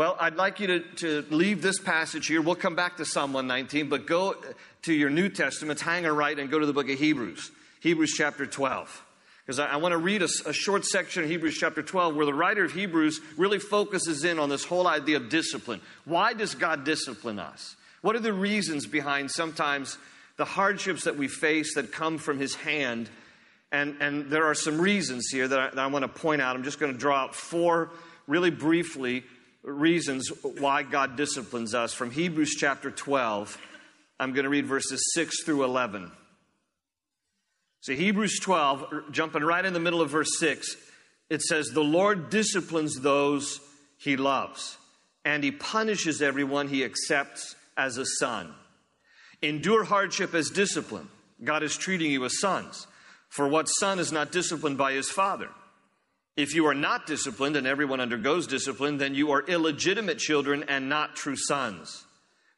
Well, 0.01 0.17
I'd 0.19 0.37
like 0.37 0.61
you 0.61 0.67
to, 0.67 0.81
to 0.81 1.27
leave 1.29 1.61
this 1.61 1.79
passage 1.79 2.27
here. 2.27 2.41
We'll 2.41 2.55
come 2.55 2.75
back 2.75 2.97
to 2.97 3.05
Psalm 3.05 3.35
119, 3.35 3.91
but 3.91 4.07
go 4.07 4.35
to 4.85 4.95
your 4.95 5.11
New 5.11 5.29
Testament, 5.29 5.79
hang 5.79 6.07
a 6.07 6.13
right, 6.15 6.39
and 6.39 6.51
go 6.51 6.59
to 6.59 6.65
the 6.65 6.73
book 6.73 6.89
of 6.89 6.99
Hebrews, 6.99 7.51
Hebrews 7.81 8.15
chapter 8.17 8.47
12. 8.47 9.05
Because 9.45 9.59
I, 9.59 9.67
I 9.67 9.77
want 9.77 9.93
to 9.93 9.99
read 9.99 10.23
a, 10.23 10.29
a 10.47 10.55
short 10.55 10.87
section 10.87 11.25
of 11.25 11.29
Hebrews 11.29 11.55
chapter 11.55 11.83
12 11.83 12.17
where 12.17 12.25
the 12.25 12.33
writer 12.33 12.65
of 12.65 12.73
Hebrews 12.73 13.21
really 13.37 13.59
focuses 13.59 14.25
in 14.25 14.39
on 14.39 14.49
this 14.49 14.65
whole 14.65 14.87
idea 14.87 15.19
of 15.19 15.29
discipline. 15.29 15.83
Why 16.07 16.33
does 16.33 16.55
God 16.55 16.85
discipline 16.85 17.39
us? 17.39 17.77
What 18.01 18.17
are 18.17 18.21
the 18.21 18.33
reasons 18.33 18.87
behind 18.87 19.31
sometimes 19.31 19.99
the 20.39 20.47
hardships 20.47 21.05
that 21.05 21.19
we 21.19 21.29
face 21.29 21.75
that 21.75 21.93
come 21.93 22.17
from 22.17 22.39
His 22.39 22.55
hand? 22.55 23.11
And, 23.71 23.97
and 24.01 24.31
there 24.31 24.47
are 24.47 24.55
some 24.55 24.81
reasons 24.81 25.29
here 25.31 25.47
that 25.47 25.61
I, 25.61 25.69
that 25.69 25.79
I 25.79 25.89
want 25.89 26.05
to 26.05 26.21
point 26.21 26.41
out. 26.41 26.57
I'm 26.57 26.65
just 26.65 26.81
going 26.81 26.91
to 26.95 26.99
draw 26.99 27.19
out 27.19 27.35
four 27.35 27.91
really 28.27 28.51
briefly 28.51 29.25
reasons 29.63 30.31
why 30.43 30.83
God 30.83 31.17
disciplines 31.17 31.75
us 31.75 31.93
from 31.93 32.11
Hebrews 32.11 32.57
chapter 32.59 32.91
12. 32.91 33.59
I'm 34.19 34.33
going 34.33 34.45
to 34.45 34.51
read 34.51 34.67
verses 34.67 35.13
6 35.15 35.45
through 35.45 35.65
11. 35.65 36.11
So, 37.81 37.95
Hebrews 37.95 38.39
12, 38.41 39.11
jumping 39.11 39.43
right 39.43 39.65
in 39.65 39.73
the 39.73 39.81
middle 39.81 40.03
of 40.03 40.11
verse 40.11 40.39
6, 40.39 40.77
it 41.31 41.41
says, 41.43 41.69
The 41.69 41.83
Lord 41.83 42.29
disciplines 42.29 43.01
those 43.01 43.61
he 43.97 44.17
loves, 44.17 44.77
and 45.25 45.43
he 45.43 45.51
punishes 45.51 46.21
everyone 46.21 46.69
he 46.69 46.85
accepts 46.85 47.57
as 47.77 47.97
a 47.97 48.05
son. 48.05 48.55
Endure 49.41 49.85
hardship 49.85 50.35
as 50.35 50.51
discipline. 50.51 51.09
God 51.43 51.63
is 51.63 51.77
treating 51.77 52.11
you 52.11 52.25
as 52.27 52.41
sons. 52.41 52.87
For 53.29 53.49
what 53.49 53.69
son 53.69 53.99
is 53.99 54.13
not 54.13 54.33
disciplined 54.33 54.77
by 54.77 54.93
his 54.93 55.09
father? 55.09 55.49
If 56.37 56.55
you 56.55 56.67
are 56.67 56.75
not 56.75 57.07
disciplined, 57.07 57.57
and 57.57 57.67
everyone 57.67 58.01
undergoes 58.01 58.47
discipline, 58.47 58.99
then 58.99 59.15
you 59.15 59.33
are 59.33 59.43
illegitimate 59.43 60.19
children 60.19 60.65
and 60.69 60.89
not 60.89 61.17
true 61.17 61.37
sons. 61.37 62.05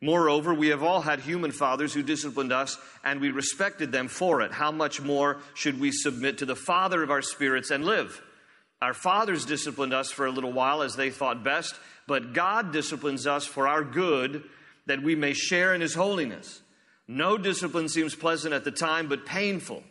Moreover, 0.01 0.53
we 0.53 0.69
have 0.69 0.83
all 0.83 1.01
had 1.01 1.21
human 1.21 1.53
fathers 1.53 1.95
who 1.95 2.03
disciplined 2.03 2.53
us, 2.53 2.77
and 3.05 3.21
we 3.21 3.31
respected 3.31 3.93
them 3.93 4.09
for 4.09 4.43
it. 4.43 4.53
How 4.53 4.73
much 4.73 5.01
more 5.01 5.39
should 5.55 5.81
we 5.81 5.93
submit 5.93 6.39
to 6.39 6.47
the 6.47 6.57
Father 6.57 7.03
of 7.03 7.11
our 7.11 7.23
spirits 7.23 7.71
and 7.71 7.85
live? 7.85 8.21
Our 8.83 8.95
fathers 8.95 9.45
disciplined 9.45 9.95
us 9.95 10.11
for 10.11 10.27
a 10.27 10.33
little 10.33 10.53
while 10.53 10.83
as 10.83 10.97
they 10.97 11.11
thought 11.11 11.45
best, 11.45 11.77
but 12.09 12.33
God 12.33 12.73
disciplines 12.73 13.29
us 13.29 13.47
for 13.47 13.69
our 13.69 13.85
good, 13.85 14.43
that 14.87 15.05
we 15.05 15.15
may 15.15 15.35
share 15.35 15.73
in 15.73 15.81
His 15.81 15.95
holiness. 15.95 16.63
No 17.07 17.39
discipline 17.39 17.89
seems 17.89 18.17
pleasant 18.17 18.53
at 18.53 18.65
the 18.65 18.73
time, 18.73 19.09
but 19.09 19.25
painful. 19.25 19.85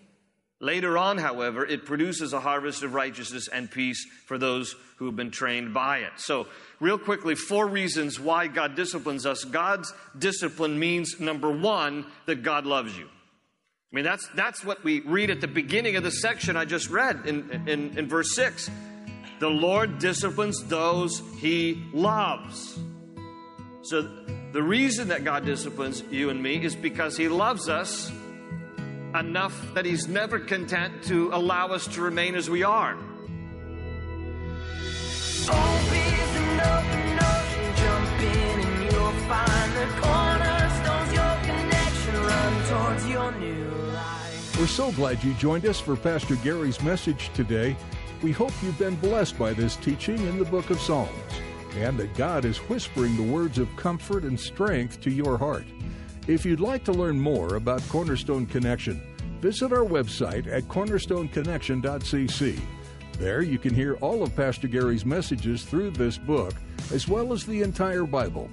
Later 0.62 0.96
on, 0.96 1.18
however, 1.18 1.66
it 1.66 1.86
produces 1.86 2.34
a 2.34 2.40
harvest 2.40 2.84
of 2.84 2.94
righteousness 2.94 3.48
and 3.48 3.70
peace 3.70 4.06
for 4.28 4.38
those 4.38 4.76
who 4.98 5.08
have 5.08 5.16
been 5.16 5.32
trained 5.32 5.74
by 5.74 6.00
it. 6.00 6.12
So, 6.18 6.46
real 6.80 7.00
quickly, 7.00 7.34
four 7.34 7.68
reasons 7.68 8.20
why 8.20 8.46
God 8.46 8.76
disciplines 8.76 9.26
us. 9.26 9.44
God's 9.44 9.92
discipline 10.18 10.78
means, 10.78 11.20
number 11.20 11.50
one, 11.50 12.06
that 12.28 12.44
God 12.44 12.68
loves 12.68 12.96
you. 12.96 13.06
I 13.06 13.96
mean, 13.96 14.06
that's, 14.06 14.28
that's 14.36 14.64
what 14.64 14.84
we 14.84 15.00
read 15.02 15.32
at 15.32 15.42
the 15.42 15.48
beginning 15.48 15.96
of 15.96 16.04
the 16.04 16.12
section 16.12 16.56
I 16.56 16.66
just 16.66 16.92
read 16.92 17.26
in, 17.26 17.68
in, 17.68 17.98
in 17.98 18.08
verse 18.08 18.36
6. 18.36 18.70
The 19.40 19.50
Lord 19.50 19.98
disciplines 19.98 20.64
those 20.66 21.24
he 21.40 21.84
loves. 21.92 22.78
So, 23.82 24.08
the 24.52 24.62
reason 24.62 25.08
that 25.08 25.24
God 25.24 25.44
disciplines 25.44 26.04
you 26.12 26.30
and 26.30 26.44
me 26.44 26.64
is 26.64 26.76
because 26.76 27.18
he 27.18 27.30
loves 27.30 27.68
us 27.68 28.12
enough 29.16 29.74
that 29.74 29.86
He's 29.86 30.08
never 30.08 30.40
content 30.40 31.04
to 31.04 31.30
allow 31.34 31.68
us 31.68 31.88
to 31.88 32.02
remain 32.02 32.36
as 32.36 32.50
we 32.50 32.64
are. 32.64 32.98
We're 44.60 44.68
so 44.68 44.92
glad 44.92 45.24
you 45.24 45.34
joined 45.34 45.66
us 45.66 45.80
for 45.80 45.96
Pastor 45.96 46.36
Gary's 46.36 46.82
message 46.84 47.32
today. 47.34 47.76
We 48.22 48.32
hope 48.32 48.52
you've 48.62 48.78
been 48.78 48.96
blessed 48.98 49.40
by 49.40 49.54
this 49.54 49.76
teaching 49.76 50.20
in 50.20 50.38
the 50.38 50.46
book 50.46 50.70
of 50.70 50.80
Psalms 50.80 51.10
and 51.76 51.98
that 51.98 52.14
God 52.16 52.46
is 52.46 52.58
whispering 52.58 53.16
the 53.16 53.24
words 53.24 53.58
of 53.58 53.76
comfort 53.76 54.24
and 54.24 54.40
strength 54.40 55.02
to 55.02 55.10
your 55.10 55.38
heart. 55.38 55.66
If 56.28 56.46
you'd 56.46 56.60
like 56.60 56.84
to 56.84 56.92
learn 56.92 57.20
more 57.20 57.56
about 57.56 57.82
Cornerstone 57.90 58.46
Connection, 58.46 59.02
visit 59.42 59.74
our 59.74 59.84
website 59.84 60.46
at 60.46 60.64
cornerstoneconnection.cc. 60.66 62.60
There 63.18 63.42
you 63.42 63.58
can 63.58 63.74
hear 63.74 63.96
all 63.96 64.22
of 64.22 64.36
Pastor 64.36 64.68
Gary's 64.68 65.04
messages 65.04 65.64
through 65.64 65.92
this 65.92 66.20
book, 66.20 66.54
as 66.94 67.08
well 67.08 67.34
as 67.34 67.44
the 67.44 67.64
entire 67.64 68.04
Bible. 68.04 68.52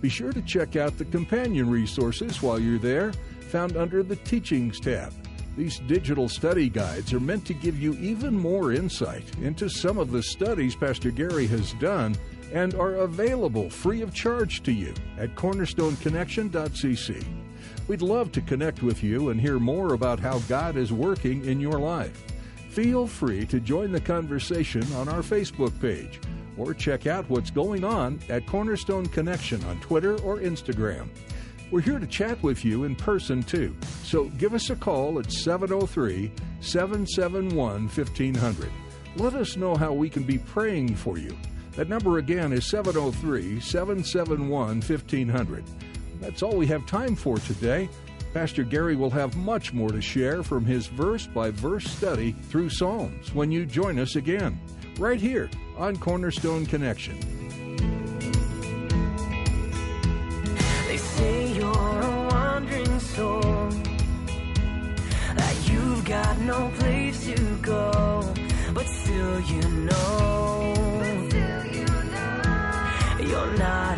Be 0.00 0.08
sure 0.08 0.32
to 0.32 0.40
check 0.42 0.76
out 0.76 0.96
the 0.96 1.04
companion 1.04 1.68
resources 1.68 2.40
while 2.40 2.58
you're 2.58 2.78
there, 2.78 3.12
found 3.50 3.76
under 3.76 4.02
the 4.02 4.16
Teachings 4.16 4.80
tab. 4.80 5.12
These 5.58 5.80
digital 5.80 6.26
study 6.26 6.70
guides 6.70 7.12
are 7.12 7.20
meant 7.20 7.44
to 7.46 7.54
give 7.54 7.78
you 7.78 7.92
even 7.94 8.34
more 8.34 8.72
insight 8.72 9.24
into 9.42 9.68
some 9.68 9.98
of 9.98 10.10
the 10.10 10.22
studies 10.22 10.74
Pastor 10.74 11.10
Gary 11.10 11.46
has 11.48 11.74
done 11.74 12.16
and 12.52 12.74
are 12.74 12.96
available 12.96 13.70
free 13.70 14.02
of 14.02 14.14
charge 14.14 14.62
to 14.62 14.72
you 14.72 14.94
at 15.18 15.34
cornerstoneconnection.cc. 15.34 17.24
We'd 17.88 18.02
love 18.02 18.32
to 18.32 18.40
connect 18.40 18.82
with 18.82 19.02
you 19.02 19.30
and 19.30 19.40
hear 19.40 19.58
more 19.58 19.94
about 19.94 20.20
how 20.20 20.38
God 20.40 20.76
is 20.76 20.92
working 20.92 21.44
in 21.44 21.60
your 21.60 21.78
life. 21.78 22.24
Feel 22.70 23.06
free 23.06 23.46
to 23.46 23.58
join 23.58 23.90
the 23.90 24.00
conversation 24.00 24.84
on 24.92 25.08
our 25.08 25.22
Facebook 25.22 25.78
page 25.80 26.20
or 26.56 26.74
check 26.74 27.06
out 27.06 27.28
what's 27.28 27.50
going 27.50 27.84
on 27.84 28.20
at 28.28 28.46
Cornerstone 28.46 29.06
Connection 29.06 29.62
on 29.64 29.80
Twitter 29.80 30.20
or 30.20 30.38
Instagram. 30.38 31.08
We're 31.70 31.80
here 31.80 31.98
to 31.98 32.06
chat 32.06 32.42
with 32.42 32.64
you 32.64 32.84
in 32.84 32.96
person 32.96 33.42
too, 33.42 33.76
so 34.02 34.24
give 34.38 34.54
us 34.54 34.70
a 34.70 34.76
call 34.76 35.18
at 35.18 35.32
703 35.32 36.32
771 36.60 37.82
1500. 37.88 38.72
Let 39.16 39.34
us 39.34 39.56
know 39.56 39.76
how 39.76 39.92
we 39.92 40.08
can 40.08 40.24
be 40.24 40.38
praying 40.38 40.96
for 40.96 41.18
you. 41.18 41.36
That 41.76 41.88
number 41.88 42.18
again 42.18 42.52
is 42.52 42.68
703 42.68 43.60
771 43.60 44.80
1500. 44.80 45.64
That's 46.20 46.42
all 46.42 46.56
we 46.56 46.66
have 46.66 46.84
time 46.86 47.14
for 47.14 47.38
today. 47.38 47.88
Pastor 48.34 48.62
Gary 48.62 48.94
will 48.94 49.10
have 49.10 49.36
much 49.36 49.72
more 49.72 49.88
to 49.88 50.00
share 50.00 50.42
from 50.42 50.64
his 50.64 50.86
verse 50.86 51.26
by 51.26 51.50
verse 51.50 51.84
study 51.84 52.32
through 52.32 52.70
Psalms 52.70 53.34
when 53.34 53.50
you 53.50 53.66
join 53.66 53.98
us 53.98 54.16
again, 54.16 54.60
right 54.98 55.20
here 55.20 55.50
on 55.76 55.96
Cornerstone 55.96 56.66
Connection. 56.66 57.18
They 60.86 60.96
say 60.96 61.52
you're 61.54 62.02
a 62.02 62.28
wandering 62.30 63.00
soul, 63.00 63.40
that 65.34 65.68
you've 65.68 66.04
got 66.04 66.38
no 66.40 66.70
place 66.78 67.24
to 67.24 67.56
go, 67.62 68.32
but 68.74 68.86
still 68.86 69.40
you 69.40 69.62
know 69.62 70.79
night. 73.60 73.89